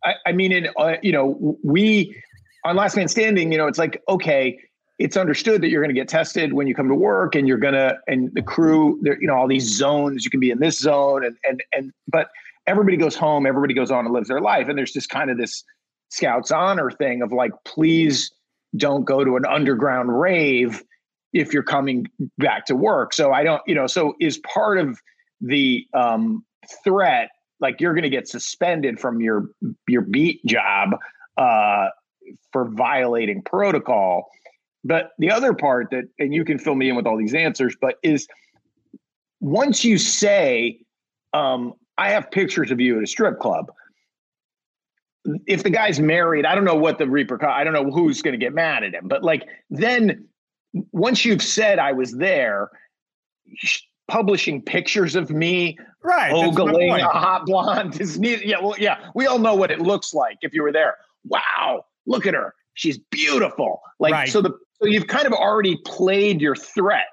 [0.06, 2.16] I, I, mean, in uh, you know, we
[2.66, 4.60] on Last Man Standing, you know, it's like, okay,
[5.00, 7.58] it's understood that you're going to get tested when you come to work and you're
[7.58, 10.60] going to, and the crew, there, you know, all these zones, you can be in
[10.60, 12.30] this zone and, and, and, but
[12.68, 14.70] everybody goes home, everybody goes on and lives their life.
[14.70, 15.64] And there's just kind of this
[16.10, 18.32] scouts honor thing of like, please
[18.78, 20.84] don't go to an underground rave
[21.34, 22.08] if you're coming
[22.38, 23.14] back to work.
[23.14, 25.00] So I don't, you know, so is part of
[25.42, 26.46] the um,
[26.84, 29.48] threat, like you're going to get suspended from your,
[29.88, 30.92] your beat job,
[31.38, 31.88] uh,
[32.52, 34.30] for violating protocol.
[34.84, 37.76] But the other part that, and you can fill me in with all these answers,
[37.80, 38.28] but is
[39.40, 40.80] once you say,
[41.34, 43.72] um, I have pictures of you at a strip club.
[45.48, 48.34] If the guy's married, I don't know what the repercussion, I don't know who's going
[48.34, 50.28] to get mad at him, but like then
[50.92, 52.70] once you've said I was there,
[54.08, 59.26] publishing pictures of me right ogling a hot blonde is neither, yeah well yeah we
[59.26, 62.54] all know what it looks like if you were there wow look at her.
[62.74, 63.82] She's beautiful.
[64.00, 64.30] Like right.
[64.30, 64.52] so the
[64.82, 67.08] so you've kind of already played your threat.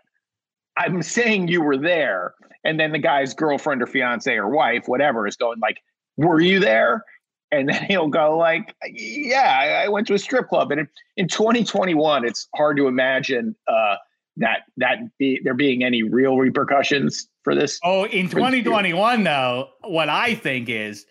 [0.76, 2.34] I'm saying you were there,
[2.64, 5.78] and then the guy's girlfriend or fiance or wife, whatever, is going like,
[6.16, 7.04] "Were you there?"
[7.52, 11.28] And then he'll go like, "Yeah, I went to a strip club." And in, in
[11.28, 13.96] 2021, it's hard to imagine uh,
[14.38, 17.78] that that be, there being any real repercussions for this.
[17.84, 21.04] Oh, in 2021, though, what I think is,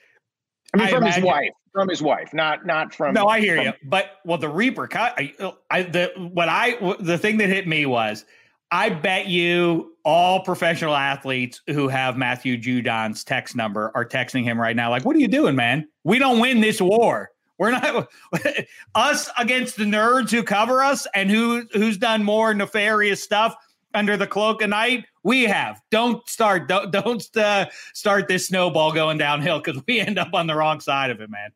[0.73, 3.13] I mean, I from imagine, his wife from his wife, not not from.
[3.13, 3.73] No, I hear from, you.
[3.83, 5.13] But well, the repercut.
[5.17, 8.25] I, I the what I the thing that hit me was,
[8.71, 14.59] I bet you all professional athletes who have Matthew Judon's text number are texting him
[14.59, 15.87] right now, like, "What are you doing, man?
[16.03, 17.31] We don't win this war.
[17.57, 18.09] We're not
[18.95, 23.55] us against the nerds who cover us and who who's done more nefarious stuff."
[23.93, 25.05] under the cloak of night?
[25.23, 25.81] We have.
[25.91, 26.67] Don't start.
[26.67, 30.79] Don't don't uh, start this snowball going downhill because we end up on the wrong
[30.79, 31.51] side of it, man.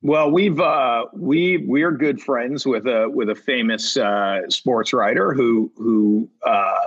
[0.00, 5.34] Well, we've uh, we we're good friends with a with a famous uh, sports writer
[5.34, 6.78] who who uh,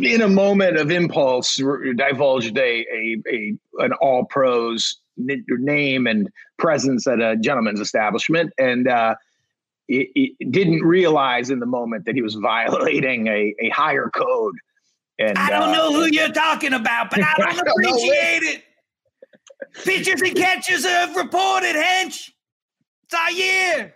[0.00, 1.60] in a moment of impulse
[1.96, 8.88] divulged a a, a an all pros name and presence at a gentleman's establishment and.
[8.88, 9.14] Uh,
[9.90, 14.54] it, it didn't realize in the moment that he was violating a, a higher code.
[15.18, 18.42] And I don't uh, know who you're talking about, but I don't, I don't appreciate
[18.42, 18.64] it.
[19.84, 22.30] Pitchers and catchers have reported, Hench.
[23.04, 23.94] It's our year.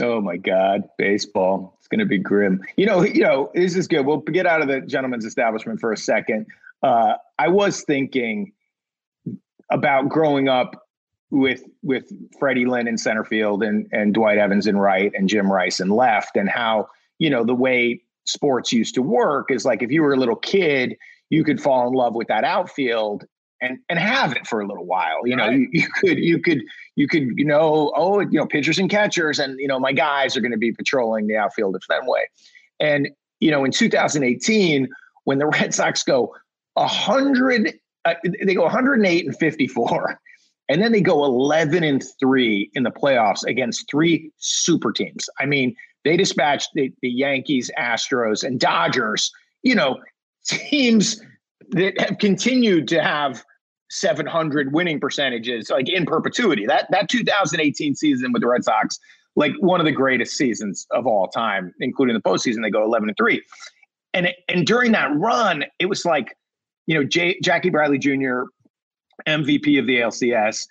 [0.00, 1.76] Oh my God, baseball.
[1.78, 2.62] It's going to be grim.
[2.76, 4.06] You know, you know, this is good.
[4.06, 6.46] We'll get out of the gentleman's establishment for a second.
[6.82, 8.52] Uh, I was thinking
[9.70, 10.84] about growing up
[11.30, 15.50] with with Freddie Lynn in center field and and Dwight Evans in right and Jim
[15.50, 16.88] Rice in left, and how
[17.18, 20.36] you know the way sports used to work is like if you were a little
[20.36, 20.96] kid,
[21.30, 23.24] you could fall in love with that outfield
[23.60, 25.26] and and have it for a little while.
[25.26, 25.58] You know, right.
[25.58, 26.62] you, you could you could
[26.96, 30.36] you could you know oh you know pitchers and catchers and you know my guys
[30.36, 32.26] are going to be patrolling the outfield of Fenway,
[32.80, 33.08] and
[33.40, 34.88] you know in 2018
[35.24, 36.34] when the Red Sox go
[36.76, 40.20] hundred uh, they go 108 and 54.
[40.70, 45.28] And then they go 11 and 3 in the playoffs against three super teams.
[45.40, 49.30] I mean, they dispatched the, the Yankees, Astros, and Dodgers,
[49.62, 49.98] you know,
[50.46, 51.20] teams
[51.70, 53.44] that have continued to have
[53.90, 56.66] 700 winning percentages like in perpetuity.
[56.66, 58.98] That that 2018 season with the Red Sox,
[59.36, 62.62] like one of the greatest seasons of all time, including the postseason.
[62.62, 63.42] They go 11 and three,
[64.14, 66.36] and and during that run, it was like,
[66.86, 68.42] you know, J- Jackie Bradley Jr.
[69.26, 70.66] MVP of the ALCS.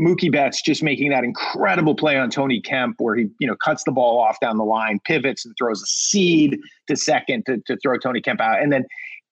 [0.00, 3.84] Mookie Betts just making that incredible play on Tony Kemp, where he you know cuts
[3.84, 7.76] the ball off down the line, pivots and throws a seed to second to, to
[7.76, 8.84] throw Tony Kemp out, and then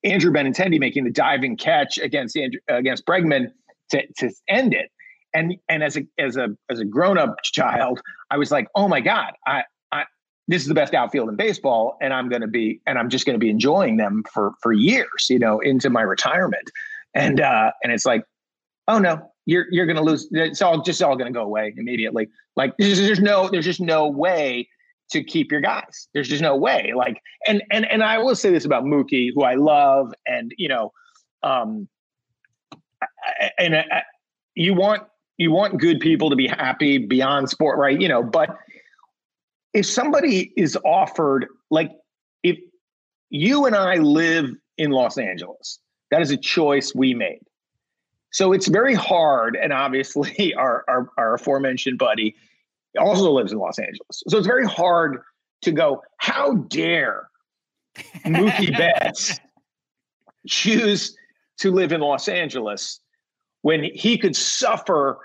[0.04, 3.50] Andrew Benintendi making the diving catch against Andrew, against Bregman
[3.90, 4.90] to to end it.
[5.34, 8.88] And and as a as a as a grown up child, I was like, oh
[8.88, 10.04] my god, I I
[10.48, 13.26] this is the best outfield in baseball, and I'm going to be and I'm just
[13.26, 16.70] going to be enjoying them for for years, you know, into my retirement.
[17.14, 18.24] And uh and it's like,
[18.88, 20.28] oh no, you're you're going to lose.
[20.32, 22.28] It's all just all going to go away immediately.
[22.56, 24.68] Like there's, there's no there's just no way
[25.10, 26.08] to keep your guys.
[26.14, 26.92] There's just no way.
[26.96, 30.68] Like and and and I will say this about Mookie, who I love, and you
[30.68, 30.92] know,
[31.42, 31.88] um,
[33.58, 33.82] and uh,
[34.54, 35.02] you want
[35.36, 38.00] you want good people to be happy beyond sport, right?
[38.00, 38.50] You know, but
[39.72, 41.92] if somebody is offered like
[42.42, 42.58] if
[43.30, 45.78] you and I live in Los Angeles,
[46.10, 47.40] that is a choice we made.
[48.32, 52.34] So it's very hard, and obviously, our, our, our aforementioned buddy
[52.98, 54.22] also lives in Los Angeles.
[54.28, 55.18] So it's very hard
[55.62, 57.28] to go, how dare
[58.24, 59.38] Mookie Betts
[60.46, 61.16] choose
[61.58, 63.00] to live in Los Angeles
[63.62, 65.18] when he could suffer,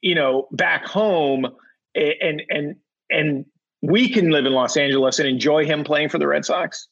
[0.00, 1.46] you know, back home
[1.94, 2.76] and and
[3.10, 3.44] and
[3.82, 6.88] we can live in Los Angeles and enjoy him playing for the Red Sox?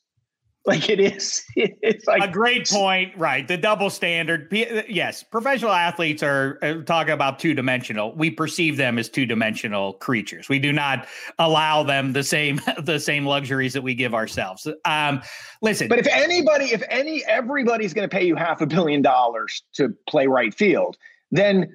[0.66, 3.48] Like it is, it's like a great point, right?
[3.48, 4.46] The double standard.
[4.88, 8.14] Yes, professional athletes are talking about two dimensional.
[8.14, 10.48] We perceive them as two dimensional creatures.
[10.48, 11.08] We do not
[11.40, 14.68] allow them the same the same luxuries that we give ourselves.
[14.84, 15.20] Um,
[15.62, 19.64] listen, but if anybody, if any, everybody's going to pay you half a billion dollars
[19.72, 20.96] to play right field,
[21.32, 21.74] then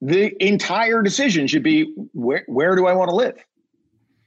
[0.00, 3.36] the entire decision should be where where do I want to live?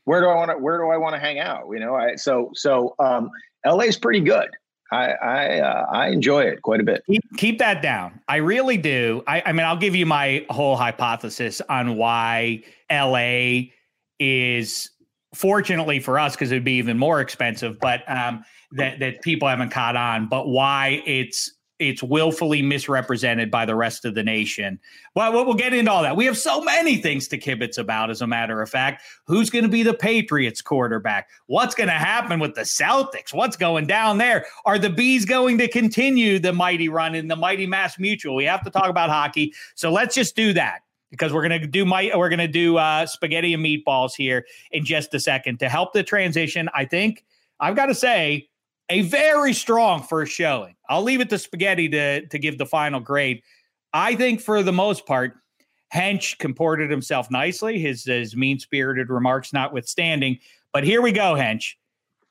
[0.06, 1.66] Where do I want to where do I want to hang out?
[1.70, 3.30] You know, I so so um
[3.68, 4.50] LA is pretty good.
[4.92, 7.04] I I, uh, I enjoy it quite a bit.
[7.08, 8.20] Keep, keep that down.
[8.28, 9.24] I really do.
[9.28, 13.70] I, I mean, I'll give you my whole hypothesis on why LA
[14.20, 14.90] is
[15.36, 19.70] fortunately for us because it'd be even more expensive, but um, that that people haven't
[19.70, 20.28] caught on.
[20.28, 24.80] But why it's it's willfully misrepresented by the rest of the nation.
[25.16, 26.16] Well, we'll get into all that.
[26.16, 29.04] We have so many things to kibitz about, as a matter of fact.
[29.26, 31.30] Who's going to be the Patriots quarterback?
[31.46, 33.34] What's going to happen with the Celtics?
[33.34, 34.46] What's going down there?
[34.66, 38.36] Are the Bees going to continue the mighty run in the mighty Mass Mutual?
[38.36, 39.54] We have to talk about hockey.
[39.76, 40.80] So let's just do that
[41.12, 44.84] because we're going to do my we're to do uh, spaghetti and meatballs here in
[44.84, 46.70] just a second to help the transition.
[46.74, 47.24] I think
[47.60, 48.50] I've got to say
[48.90, 50.76] a very strong first showing.
[50.90, 53.42] I'll leave it to Spaghetti to, to give the final grade.
[53.94, 55.34] I think for the most part,
[55.94, 60.40] Hench comported himself nicely, his, his mean spirited remarks notwithstanding.
[60.74, 61.74] But here we go, Hench.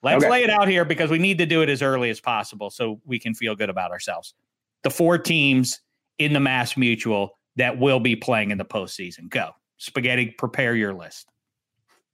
[0.03, 0.31] Let's okay.
[0.31, 3.01] lay it out here because we need to do it as early as possible so
[3.05, 4.35] we can feel good about ourselves.
[4.83, 5.81] The four teams
[6.19, 9.29] in the Mass Mutual that will be playing in the postseason.
[9.29, 9.51] Go.
[9.79, 11.29] Spaghetti, prepare your list.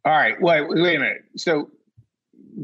[0.05, 0.40] All right.
[0.40, 1.24] Wait, wait a minute.
[1.36, 1.70] So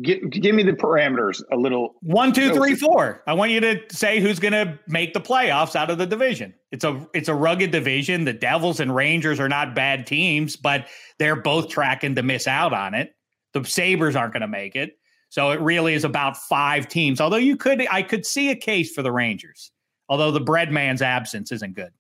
[0.03, 1.97] give, give me the parameters a little.
[2.01, 3.23] One, two, three, four.
[3.27, 6.55] I want you to say who's going to make the playoffs out of the division.
[6.71, 8.25] It's a it's a rugged division.
[8.25, 12.73] The Devils and Rangers are not bad teams, but they're both tracking to miss out
[12.73, 13.15] on it.
[13.55, 14.99] The Sabres aren't going to make it.
[15.31, 17.21] So it really is about five teams.
[17.21, 19.71] Although you could, I could see a case for the Rangers.
[20.09, 21.91] Although the breadman's absence isn't good.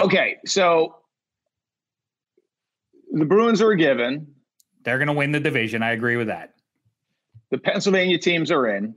[0.00, 0.96] Okay, so
[3.12, 4.26] the Bruins are a given.
[4.84, 5.82] They're going to win the division.
[5.82, 6.54] I agree with that.
[7.52, 8.94] The Pennsylvania teams are in.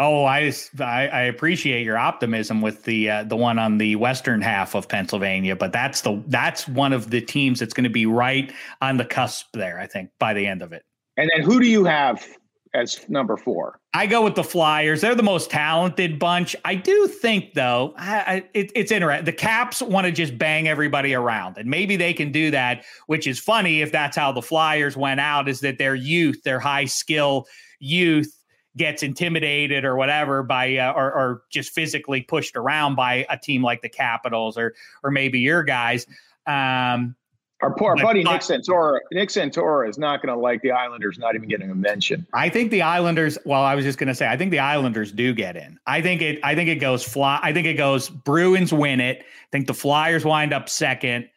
[0.00, 4.40] Oh, I, I, I appreciate your optimism with the uh, the one on the western
[4.40, 8.06] half of Pennsylvania, but that's the that's one of the teams that's going to be
[8.06, 9.78] right on the cusp there.
[9.78, 10.82] I think by the end of it.
[11.16, 12.26] And then who do you have
[12.74, 13.78] as number four?
[13.92, 15.00] I go with the Flyers.
[15.00, 16.56] They're the most talented bunch.
[16.64, 19.26] I do think, though, I, I, it, it's interesting.
[19.26, 22.84] The Caps want to just bang everybody around, and maybe they can do that.
[23.06, 25.48] Which is funny if that's how the Flyers went out.
[25.48, 27.46] Is that their youth, their high skill
[27.78, 28.32] youth,
[28.76, 33.62] gets intimidated or whatever by uh, or, or just physically pushed around by a team
[33.62, 36.06] like the Capitals or or maybe your guys.
[36.46, 37.14] Um,
[37.62, 38.98] our poor buddy Nick Santora.
[39.12, 42.26] Nick Santora is not going to like the Islanders not even getting a mention.
[42.34, 43.38] I think the Islanders.
[43.46, 45.78] Well, I was just going to say, I think the Islanders do get in.
[45.86, 46.40] I think it.
[46.42, 47.38] I think it goes fly.
[47.42, 48.10] I think it goes.
[48.10, 49.20] Bruins win it.
[49.20, 51.28] I think the Flyers wind up second.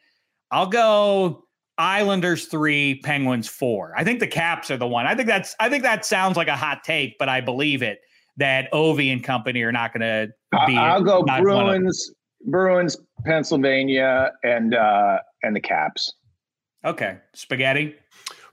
[0.51, 1.45] I'll go
[1.78, 3.93] Islanders three, Penguins four.
[3.95, 5.05] I think the Caps are the one.
[5.05, 5.55] I think that's.
[5.59, 7.99] I think that sounds like a hot take, but I believe it
[8.38, 10.28] that Ovi and company are not going to
[10.65, 10.78] be.
[10.78, 12.11] I'll go Bruins,
[12.45, 16.13] Bruins, Pennsylvania, and uh and the Caps.
[16.86, 17.95] Okay, spaghetti.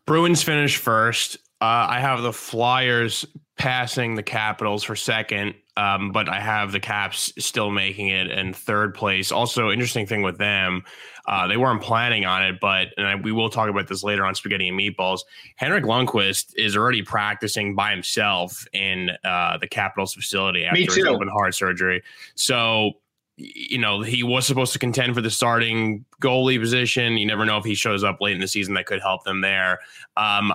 [0.07, 1.37] Bruins finish first.
[1.61, 3.25] Uh, I have the Flyers
[3.57, 8.53] passing the Capitals for second, um, but I have the Caps still making it in
[8.53, 9.33] third place.
[9.33, 10.85] Also, interesting thing with them,
[11.27, 14.25] uh, they weren't planning on it, but and I, we will talk about this later
[14.25, 15.21] on Spaghetti and Meatballs.
[15.57, 21.29] Henrik Lundqvist is already practicing by himself in uh, the Capitals facility after his open
[21.29, 22.03] heart surgery.
[22.35, 22.93] So
[23.37, 27.19] you know, he was supposed to contend for the starting goalie position.
[27.19, 29.41] You never know if he shows up late in the season that could help them
[29.41, 29.81] there.
[30.17, 30.53] Um,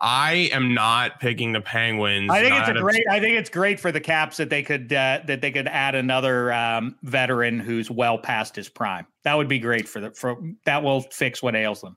[0.00, 2.30] I am not picking the Penguins.
[2.30, 3.04] I think it's a great.
[3.08, 5.94] I think it's great for the Caps that they could uh, that they could add
[5.94, 9.06] another um, veteran who's well past his prime.
[9.24, 11.96] That would be great for the for that will fix what ails them.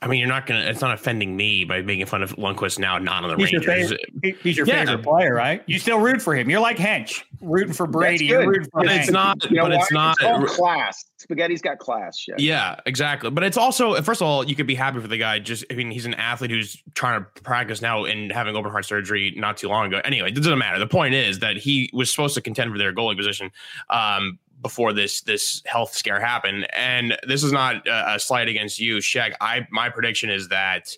[0.00, 0.60] I mean, you're not gonna.
[0.60, 3.90] It's not offending me by making fun of Lundqvist now, not on the he's Rangers.
[3.90, 4.84] Your favorite, he's your yeah.
[4.84, 5.62] favorite player, right?
[5.66, 6.48] You still root for him.
[6.48, 8.26] You're like Hench, rooting for Brady.
[8.26, 9.02] You're rooting for but Hank.
[9.02, 9.50] it's not.
[9.50, 11.04] You know but it's not it's class.
[11.18, 12.16] Spaghetti's got class.
[12.16, 12.38] Shit.
[12.38, 13.30] Yeah, exactly.
[13.30, 15.40] But it's also, first of all, you could be happy for the guy.
[15.40, 18.84] Just, I mean, he's an athlete who's trying to practice now and having open heart
[18.84, 20.00] surgery not too long ago.
[20.04, 20.78] Anyway, it doesn't matter.
[20.78, 23.50] The point is that he was supposed to contend for their goalie position.
[23.90, 26.66] Um, before this this health scare happened.
[26.74, 29.36] And this is not a, slight against you, Shek.
[29.40, 30.88] I my prediction is that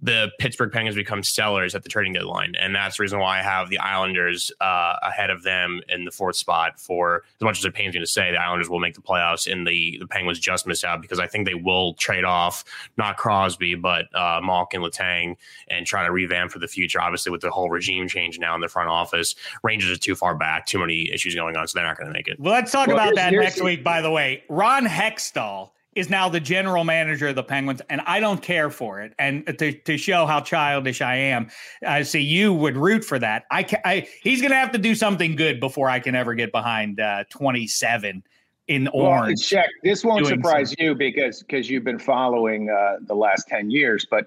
[0.00, 3.42] the Pittsburgh Penguins become sellers at the trading deadline, and that's the reason why I
[3.42, 6.78] have the Islanders uh, ahead of them in the fourth spot.
[6.78, 9.50] For as much as it pains me to say, the Islanders will make the playoffs,
[9.50, 12.64] and the the Penguins just miss out because I think they will trade off
[12.98, 15.36] not Crosby but uh, Malkin Letang,
[15.68, 17.00] and try to revamp for the future.
[17.00, 20.34] Obviously, with the whole regime change now in the front office, Rangers are too far
[20.34, 22.38] back, too many issues going on, so they're not going to make it.
[22.38, 23.82] Well, let's talk well, about that next week.
[23.82, 28.20] By the way, Ron Hextall is now the general manager of the Penguins, and I
[28.20, 29.14] don't care for it.
[29.18, 31.48] And to, to show how childish I am,
[31.84, 33.44] I see you would root for that.
[33.50, 36.34] I, can, I he's going to have to do something good before I can ever
[36.34, 38.22] get behind uh, 27
[38.68, 39.50] in orange.
[39.50, 39.70] Well, check.
[39.82, 40.84] This won't surprise something.
[40.84, 44.06] you because because you've been following uh, the last 10 years.
[44.08, 44.26] But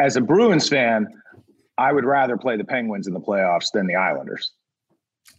[0.00, 1.08] as a Bruins fan,
[1.78, 4.52] I would rather play the Penguins in the playoffs than the Islanders.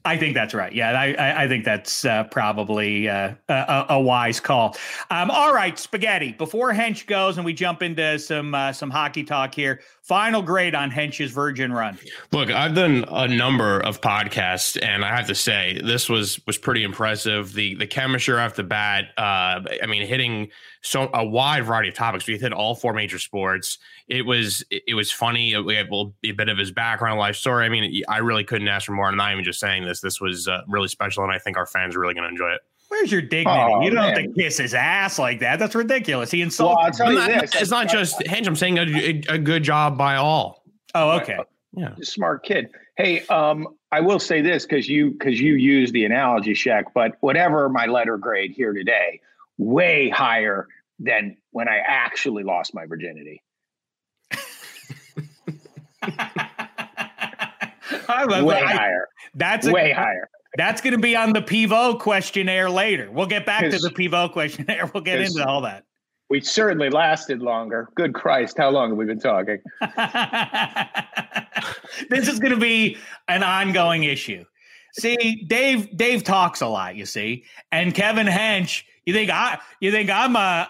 [0.06, 0.72] I think that's right.
[0.72, 4.78] Yeah, I, I think that's uh, probably uh, a, a, wise call.
[5.12, 6.32] Um, all right, spaghetti.
[6.32, 10.74] Before Hench goes and we jump into some uh, some hockey talk here, final grade
[10.74, 12.00] on Hench's Virgin Run.
[12.32, 16.58] Look, I've done a number of podcasts, and I have to say this was was
[16.58, 17.54] pretty impressive.
[17.54, 19.10] The the chemistry off the bat.
[19.18, 20.50] Uh, I mean, hitting
[20.82, 22.26] so a wide variety of topics.
[22.26, 23.78] We hit all four major sports.
[24.08, 25.56] It was it was funny.
[25.58, 27.66] We had a bit of his background, life story.
[27.66, 29.08] I mean, I really couldn't ask for more.
[29.08, 30.02] And I'm not even just saying this.
[30.02, 32.50] This was uh, really special, and I think our fans are really going to enjoy
[32.50, 32.62] it.
[32.90, 33.50] Where's your dignity?
[33.50, 34.16] Oh, you don't man.
[34.16, 35.60] have to kiss his ass like that.
[35.60, 36.32] That's ridiculous.
[36.32, 36.76] He insulted.
[36.76, 37.56] Well, I'll tell you this.
[37.56, 38.48] It's not just Hench.
[38.48, 40.64] I'm saying a, a, good job by all.
[40.96, 41.38] Oh, okay.
[41.74, 42.72] Yeah, smart kid.
[42.98, 46.86] Hey, um, I will say this because you because you use the analogy, Shek.
[46.96, 49.22] But whatever my letter grade here today,
[49.60, 50.68] way higher
[50.98, 53.44] than when I actually lost my virginity.
[58.44, 59.08] way I, higher.
[59.36, 60.30] That's a, way higher.
[60.58, 63.10] That's going to be on the Pivot questionnaire later.
[63.12, 64.90] We'll get back to the Pivot questionnaire.
[64.94, 65.86] We'll get into all that.
[66.30, 67.90] We certainly lasted longer.
[67.96, 69.60] Good Christ, how long have we been talking?
[72.10, 72.98] this is going to be
[73.28, 74.46] an ongoing issue.
[74.94, 79.92] See, Dave Dave talks a lot, you see, and Kevin Hench you think I you
[79.92, 80.68] think I'm a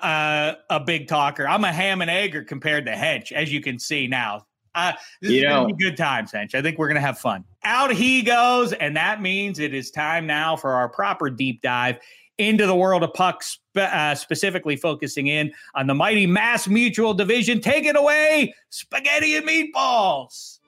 [0.70, 1.46] a, a big talker?
[1.46, 4.46] I'm a ham and egger compared to Hench, as you can see now.
[4.76, 5.70] Uh, this you is know.
[5.80, 6.56] good times, Hench.
[6.56, 7.44] I think we're gonna have fun.
[7.64, 12.00] Out he goes, and that means it is time now for our proper deep dive
[12.38, 17.60] into the world of pucks, uh, specifically focusing in on the mighty Mass Mutual division.
[17.60, 20.59] Take it away, spaghetti and meatballs.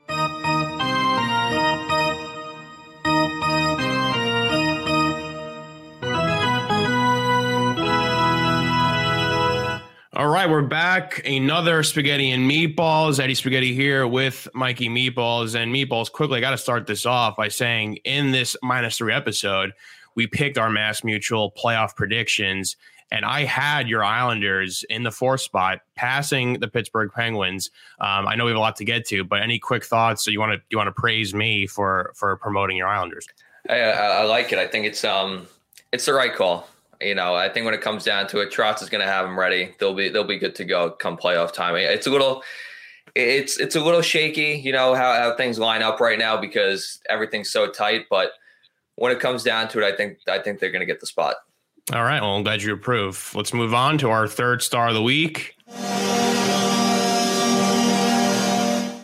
[10.27, 11.25] Right, we're back.
[11.25, 13.17] Another spaghetti and meatballs.
[13.17, 16.11] Eddie Spaghetti here with Mikey Meatballs and Meatballs.
[16.11, 19.71] Quickly, I got to start this off by saying in this minus three episode,
[20.15, 22.75] we picked our Mass Mutual playoff predictions,
[23.09, 27.71] and I had your Islanders in the fourth spot, passing the Pittsburgh Penguins.
[28.01, 30.25] Um, I know we have a lot to get to, but any quick thoughts?
[30.25, 33.25] So you want to you want to praise me for for promoting your Islanders?
[33.69, 34.59] I, I like it.
[34.59, 35.47] I think it's um
[35.93, 36.67] it's the right call.
[37.01, 39.25] You know, I think when it comes down to it, Trotz is going to have
[39.25, 39.73] them ready.
[39.79, 41.75] They'll be they'll be good to go come playoff time.
[41.75, 42.43] It's a little
[43.15, 46.99] it's it's a little shaky, you know, how, how things line up right now because
[47.09, 48.05] everything's so tight.
[48.09, 48.31] But
[48.95, 51.07] when it comes down to it, I think I think they're going to get the
[51.07, 51.35] spot.
[51.93, 52.21] All right.
[52.21, 53.31] Well, I'm glad you approve.
[53.35, 55.55] Let's move on to our third star of the week.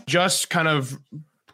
[0.06, 0.98] Just kind of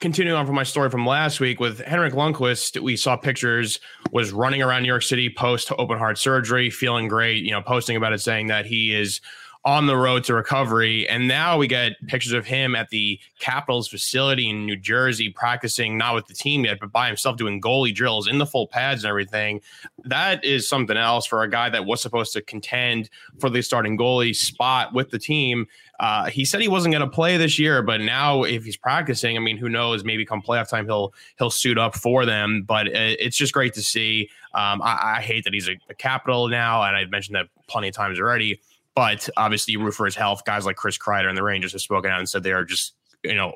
[0.03, 3.79] continuing on from my story from last week with Henrik Lundqvist, we saw pictures
[4.11, 7.95] was running around New York City post open heart surgery, feeling great, you know, posting
[7.95, 9.21] about it, saying that he is
[9.65, 11.07] on the road to recovery.
[11.07, 15.97] And now we get pictures of him at the Capitals facility in New Jersey practicing,
[15.97, 19.03] not with the team yet, but by himself doing goalie drills in the full pads
[19.03, 19.61] and everything.
[20.03, 23.09] That is something else for a guy that was supposed to contend
[23.39, 25.67] for the starting goalie spot with the team.
[25.99, 29.37] Uh, he said he wasn't going to play this year, but now if he's practicing,
[29.37, 30.03] I mean, who knows?
[30.03, 32.63] Maybe come playoff time, he'll he'll suit up for them.
[32.63, 34.29] But it's just great to see.
[34.53, 37.87] Um, I, I, hate that he's a, a capital now, and I've mentioned that plenty
[37.87, 38.59] of times already.
[38.95, 40.45] But obviously, root for his health.
[40.45, 42.93] Guys like Chris Kreider and the Rangers have spoken out and said they are just,
[43.23, 43.53] you know,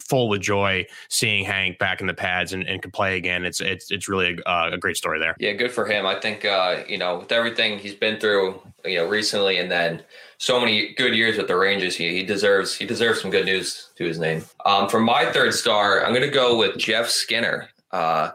[0.00, 3.44] full of joy seeing Hank back in the pads and, and can play again.
[3.44, 5.36] It's it's it's really a, a, great story there.
[5.38, 6.06] Yeah, good for him.
[6.06, 10.02] I think uh, you know with everything he's been through, you know, recently, and then
[10.38, 13.90] so many good years with the Rangers, he, he deserves he deserves some good news
[13.96, 14.44] to his name.
[14.64, 17.68] Um, for my third star, I'm going to go with Jeff Skinner.
[17.90, 18.30] Uh,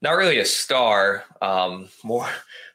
[0.00, 2.28] not really a star, um, more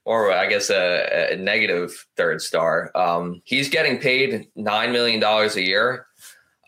[0.06, 2.92] or I guess a, a negative third star.
[2.96, 6.08] Um, he's getting paid nine million dollars a year.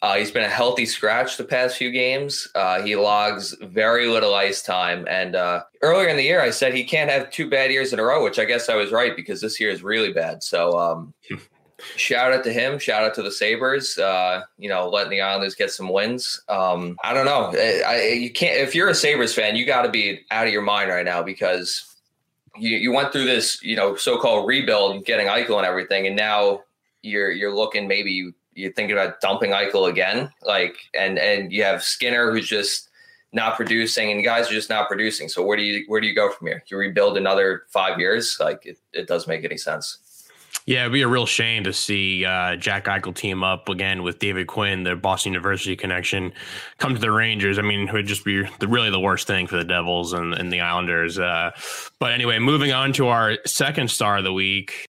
[0.01, 2.47] Uh, he's been a healthy scratch the past few games.
[2.53, 5.07] Uh, he logs very little ice time.
[5.09, 7.97] And uh, earlier in the year, I said he can't have two bad years in
[7.97, 10.43] a row, which I guess I was right because this year is really bad.
[10.43, 11.13] So um,
[11.95, 12.77] shout out to him.
[12.77, 13.97] Shout out to the Sabres.
[13.97, 16.39] Uh, you know, letting the Islanders get some wins.
[16.49, 17.51] Um, I don't know.
[17.55, 18.59] I, I, you can't.
[18.59, 21.23] If you're a Sabres fan, you got to be out of your mind right now
[21.23, 21.94] because
[22.57, 26.61] you, you went through this, you know, so-called rebuild, getting Eichel and everything, and now
[27.01, 31.83] you're you're looking maybe you're thinking about dumping Eichel again, like, and and you have
[31.83, 32.89] Skinner who's just
[33.33, 35.27] not producing, and guys are just not producing.
[35.27, 36.63] So where do you where do you go from here?
[36.67, 38.37] You rebuild another five years?
[38.39, 39.97] Like, it, it doesn't make any sense.
[40.67, 44.17] Yeah, it'd be a real shame to see uh, Jack Eichel team up again with
[44.17, 46.33] David Quinn, the Boston University connection,
[46.79, 47.59] come to the Rangers.
[47.59, 50.33] I mean, it would just be the, really the worst thing for the Devils and,
[50.33, 51.19] and the Islanders.
[51.19, 51.51] Uh,
[51.99, 54.87] but anyway, moving on to our second star of the week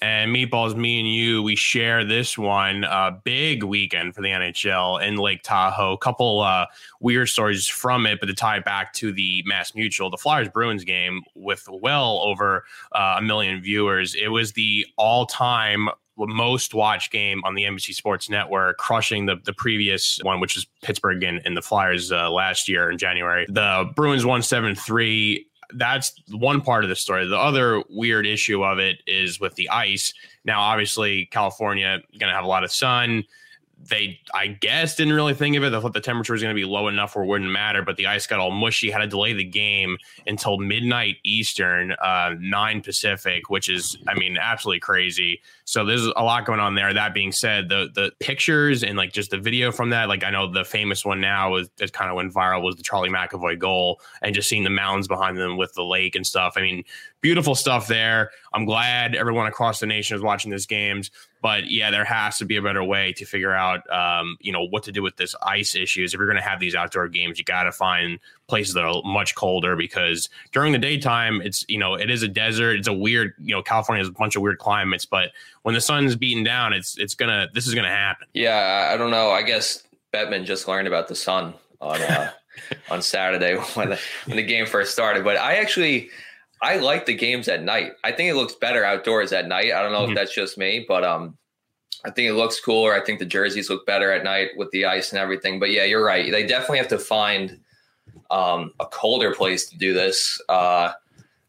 [0.00, 2.84] and Meatballs, me and you, we share this one.
[2.84, 5.94] Uh, big weekend for the NHL in Lake Tahoe.
[5.94, 6.66] A Couple uh,
[7.00, 10.84] weird stories from it, but to tie back to the Mass Mutual, the Flyers Bruins
[10.84, 14.14] game with well over uh, a million viewers.
[14.14, 15.88] It was the all time
[16.18, 20.66] most watched game on the NBC Sports Network, crushing the the previous one, which was
[20.82, 23.46] Pittsburgh and, and the Flyers uh, last year in January.
[23.48, 27.26] The Bruins won seven three that's one part of the story.
[27.26, 30.12] The other weird issue of it is with the ice.
[30.44, 33.24] Now, obviously, California going to have a lot of sun
[33.78, 35.70] they, I guess, didn't really think of it.
[35.70, 37.96] They thought the temperature was going to be low enough where it wouldn't matter, but
[37.96, 38.90] the ice got all mushy.
[38.90, 44.38] Had to delay the game until midnight Eastern, uh, nine Pacific, which is, I mean,
[44.38, 45.42] absolutely crazy.
[45.64, 46.94] So there's a lot going on there.
[46.94, 50.30] That being said, the the pictures and like just the video from that, like I
[50.30, 53.58] know the famous one now is that kind of went viral was the Charlie McAvoy
[53.58, 56.54] goal, and just seeing the mountains behind them with the lake and stuff.
[56.56, 56.84] I mean,
[57.26, 58.30] beautiful stuff there.
[58.52, 61.10] I'm glad everyone across the nation is watching these games.
[61.42, 64.62] But yeah, there has to be a better way to figure out, um, you know,
[64.62, 66.14] what to do with this ice issues.
[66.14, 69.02] If you're going to have these outdoor games, you got to find places that are
[69.04, 72.78] much colder because during the daytime, it's you know, it is a desert.
[72.78, 75.32] It's a weird, you know, California has a bunch of weird climates, but
[75.62, 78.28] when the sun's beating down, it's it's gonna this is gonna happen.
[78.34, 79.30] Yeah, I don't know.
[79.30, 79.82] I guess
[80.14, 82.30] Bettman just learned about the sun on uh,
[82.88, 86.10] on Saturday when the, when the game first started, but I actually.
[86.62, 87.92] I like the games at night.
[88.02, 89.72] I think it looks better outdoors at night.
[89.72, 90.12] I don't know mm-hmm.
[90.12, 91.36] if that's just me, but um,
[92.04, 92.94] I think it looks cooler.
[92.94, 95.58] I think the jerseys look better at night with the ice and everything.
[95.58, 96.30] But yeah, you're right.
[96.30, 97.60] They definitely have to find
[98.30, 100.40] um, a colder place to do this.
[100.48, 100.92] Uh,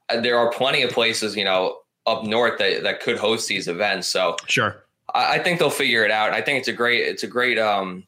[0.10, 4.08] there are plenty of places, you know, up north that, that could host these events.
[4.08, 6.32] So sure, I, I think they'll figure it out.
[6.32, 8.06] I think it's a great, it's a great, um,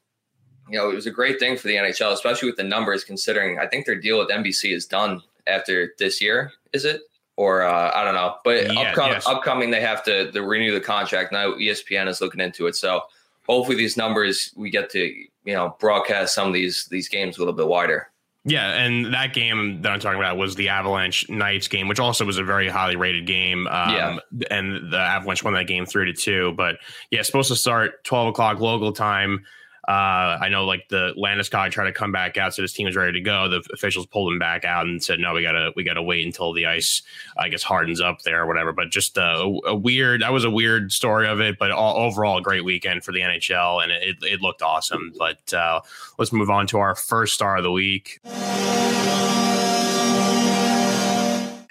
[0.70, 3.04] you know, it was a great thing for the NHL, especially with the numbers.
[3.04, 7.02] Considering I think their deal with NBC is done after this year is it
[7.36, 8.36] or uh, I don't know.
[8.44, 9.26] But Yeah, upcom- yes.
[9.28, 11.32] upcoming, they have to, to renew the contract.
[11.32, 13.02] Now ESPN is looking into it, so
[13.48, 15.00] hopefully these numbers we get to
[15.46, 18.10] you know broadcast some of these these games a little bit wider.
[18.46, 22.24] Yeah, and that game that I'm talking about was the Avalanche Knights game, which also
[22.26, 23.68] was a very highly rated game.
[23.68, 24.18] Um, Yeah.
[24.50, 26.54] and the Avalanche won that game three to two.
[26.54, 26.78] But
[27.12, 29.46] yeah, it's supposed to start 12 o'clock local time.
[29.90, 32.96] Uh, I know like the Landeskog tried to come back out, so his team was
[32.96, 33.50] ready to go.
[33.50, 36.54] The officials pulled him back out and said, "No, we gotta we gotta wait until
[36.54, 37.02] the ice,
[37.40, 40.52] I guess, hardens up there or whatever." But just uh, a, weird that was a
[40.52, 44.18] weird story of it, but all, overall a great weekend for the NHL, and it
[44.22, 45.12] it looked awesome.
[45.18, 45.82] But uh,
[46.20, 48.20] let's move on to our first star of the week.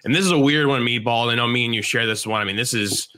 [0.08, 1.30] And this is a weird one, Meatball.
[1.30, 2.40] I know me and you share this one.
[2.40, 3.10] I mean, this is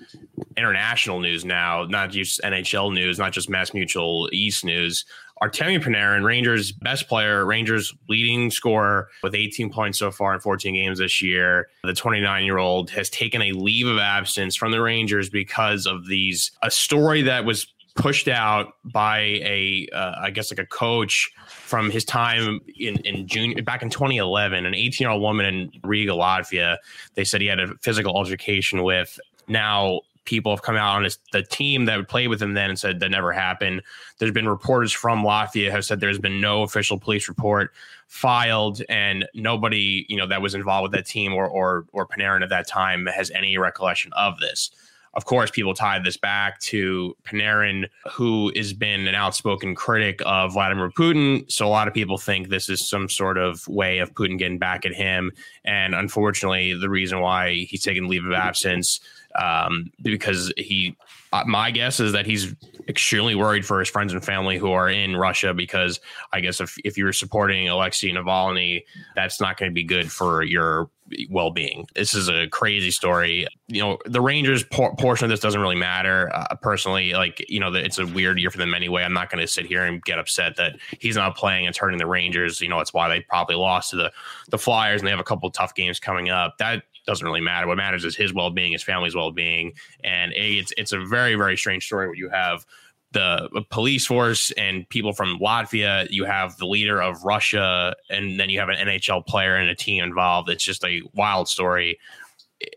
[0.56, 5.04] international news now, not just NHL news, not just Mass Mutual East news.
[5.40, 10.74] Artemi Panarin, Rangers' best player, Rangers' leading scorer with 18 points so far in 14
[10.74, 11.68] games this year.
[11.84, 16.08] The 29 year old has taken a leave of absence from the Rangers because of
[16.08, 21.30] these a story that was pushed out by a uh, I guess like a coach
[21.46, 25.72] from his time in in June back in 2011 an 18 year old woman in
[25.82, 26.78] Riga Latvia.
[27.14, 29.18] They said he had a physical altercation with.
[29.48, 32.70] Now people have come out on his, the team that would play with him then
[32.70, 33.82] and said that never happened.
[34.18, 37.72] There's been reporters from Latvia have said there's been no official police report
[38.06, 42.42] filed and nobody you know that was involved with that team or or or Panarin
[42.42, 44.70] at that time has any recollection of this
[45.14, 50.52] of course, people tied this back to Panarin, who has been an outspoken critic of
[50.52, 51.50] Vladimir Putin.
[51.50, 54.58] So a lot of people think this is some sort of way of Putin getting
[54.58, 55.32] back at him.
[55.64, 59.00] And unfortunately, the reason why he's taken leave of absence
[59.34, 60.96] um, because he,
[61.32, 62.54] uh, my guess is that he's
[62.88, 65.54] extremely worried for his friends and family who are in Russia.
[65.54, 66.00] Because
[66.32, 68.84] I guess if if you're supporting Alexei Navalny,
[69.14, 70.90] that's not going to be good for your
[71.28, 71.86] well-being.
[71.94, 73.46] This is a crazy story.
[73.68, 77.12] You know, the Rangers por- portion of this doesn't really matter uh, personally.
[77.12, 79.02] Like, you know, it's a weird year for them anyway.
[79.02, 81.64] I'm not going to sit here and get upset that he's not playing.
[81.64, 82.60] It's hurting the Rangers.
[82.60, 84.12] You know, it's why they probably lost to the
[84.50, 86.58] the Flyers, and they have a couple of tough games coming up.
[86.58, 87.66] That doesn't really matter.
[87.66, 89.72] What matters is his well-being, his family's well-being,
[90.04, 92.08] and a, it's it's a very very strange story.
[92.08, 92.64] What you have
[93.12, 96.08] the uh, police force and people from Latvia.
[96.10, 99.74] You have the leader of Russia, and then you have an NHL player and a
[99.74, 100.48] team involved.
[100.48, 101.98] It's just a wild story.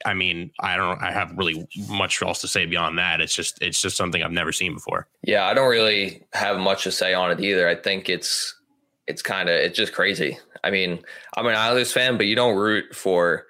[0.05, 1.01] I mean, I don't.
[1.01, 3.19] I have really much else to say beyond that.
[3.19, 5.07] It's just, it's just something I've never seen before.
[5.23, 7.67] Yeah, I don't really have much to say on it either.
[7.67, 8.55] I think it's
[9.07, 10.37] it's kind of it's just crazy.
[10.63, 10.99] I mean,
[11.35, 13.45] I'm an Islanders fan, but you don't root for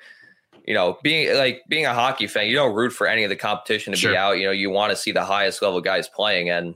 [0.66, 2.48] you know being like being a hockey fan.
[2.48, 4.12] You don't root for any of the competition to Sure.
[4.12, 4.34] be out.
[4.40, 6.76] You know, you want to see the highest level guys playing, and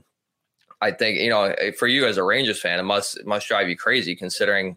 [0.80, 3.68] I think you know for you as a Rangers fan, it must it must drive
[3.68, 4.76] you crazy considering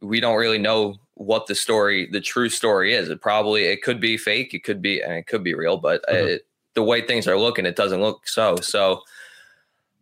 [0.00, 3.08] we don't really know what the story, the true story is.
[3.08, 6.02] It probably it could be fake, it could be, and it could be real, but
[6.08, 6.26] Mhm.
[6.26, 8.56] it, the way things are looking, it doesn't look so.
[8.56, 9.02] So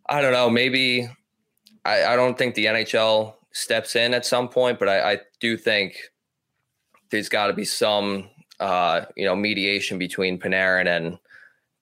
[0.09, 0.49] I don't know.
[0.49, 1.07] Maybe
[1.85, 5.55] I, I don't think the NHL steps in at some point, but I, I do
[5.55, 5.95] think
[7.11, 8.27] there's got to be some
[8.63, 11.17] uh, you know mediation between Panarin and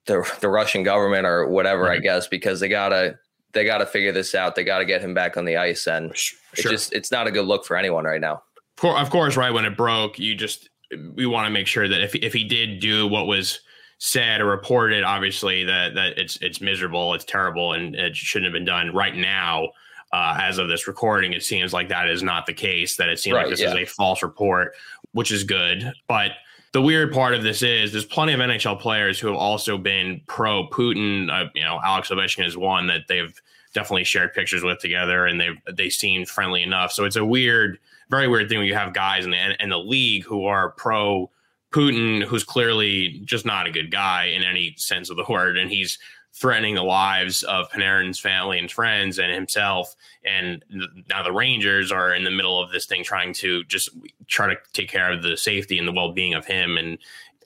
[0.07, 3.19] the the Russian government or whatever, I guess, because they gotta
[3.53, 4.55] they gotta figure this out.
[4.55, 6.39] They gotta get him back on the ice, and Sure.
[6.53, 8.41] it's just it's not a good look for anyone right now.
[8.81, 10.69] Of of course, right when it broke, you just
[11.15, 13.59] we want to make sure that if if he did do what was
[13.99, 18.53] said or reported, obviously that that it's it's miserable, it's terrible, and it shouldn't have
[18.53, 18.91] been done.
[18.91, 19.69] Right now,
[20.11, 22.97] uh, as of this recording, it seems like that is not the case.
[22.97, 23.69] That it seems Right, like this yeah.
[23.69, 24.73] is a false report,
[25.11, 26.31] which is good, but.
[26.73, 30.21] The weird part of this is there's plenty of NHL players who have also been
[30.27, 31.29] pro Putin.
[31.29, 33.33] Uh, you know, Alex Ovechkin is one that they've
[33.73, 36.91] definitely shared pictures with together, and they've they seem friendly enough.
[36.91, 37.77] So it's a weird
[38.09, 41.29] very weird thing when you have guys in the in the league who are pro
[41.71, 45.71] Putin, who's clearly just not a good guy in any sense of the word, and
[45.71, 45.97] he's
[46.33, 49.95] threatening the lives of Panarin's family and friends and himself.
[50.25, 50.63] And
[51.09, 53.89] now the Rangers are in the middle of this thing, trying to just
[54.27, 56.77] try to take care of the safety and the well being of him.
[56.77, 56.97] And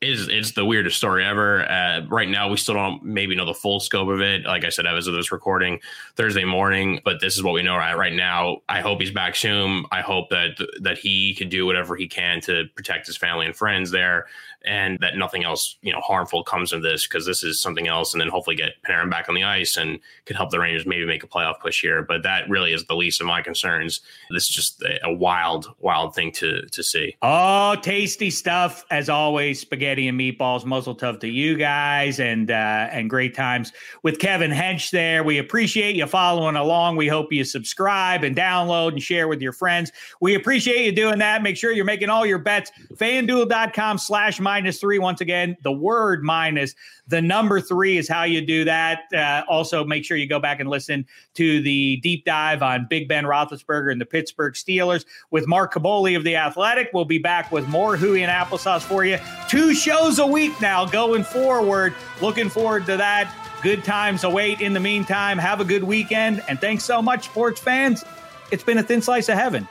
[0.01, 1.69] is it's the weirdest story ever.
[1.69, 4.45] Uh, right now, we still don't maybe know the full scope of it.
[4.45, 5.79] Like I said, as of this recording
[6.15, 8.61] Thursday morning, but this is what we know right, right now.
[8.67, 9.85] I hope he's back soon.
[9.91, 13.55] I hope that that he can do whatever he can to protect his family and
[13.55, 14.27] friends there,
[14.65, 18.13] and that nothing else you know harmful comes of this because this is something else.
[18.13, 21.05] And then hopefully get Panarin back on the ice and could help the Rangers maybe
[21.05, 22.01] make a playoff push here.
[22.03, 24.01] But that really is the least of my concerns.
[24.31, 27.15] This is just a, wild, wild thing to to see.
[27.21, 29.59] Oh, tasty stuff as always.
[29.59, 30.65] Spaghetti and meatballs.
[30.65, 33.71] Muzzle tough to you guys, and uh, and great times
[34.03, 35.23] with Kevin Hench there.
[35.23, 36.97] We appreciate you following along.
[36.97, 39.91] We hope you subscribe and download and share with your friends.
[40.19, 41.43] We appreciate you doing that.
[41.43, 42.71] Make sure you're making all your bets.
[42.95, 44.99] FanDuel.com slash minus three.
[44.99, 46.75] Once again, the word minus
[47.07, 49.03] the number three is how you do that.
[49.13, 53.09] Uh, also, make sure you go back and listen to the deep dive on Big
[53.09, 56.89] Ben Roethlisberger and the Pittsburgh Steelers with Mark Kaboly of The Athletic.
[56.93, 59.17] We'll be back with more Hooey and Applesauce for you.
[59.49, 61.93] Two shows a week now going forward.
[62.21, 63.33] Looking forward to that.
[63.61, 65.37] Good times await in the meantime.
[65.37, 66.41] Have a good weekend.
[66.47, 68.05] And thanks so much, sports fans.
[68.51, 69.67] It's been a thin slice of heaven.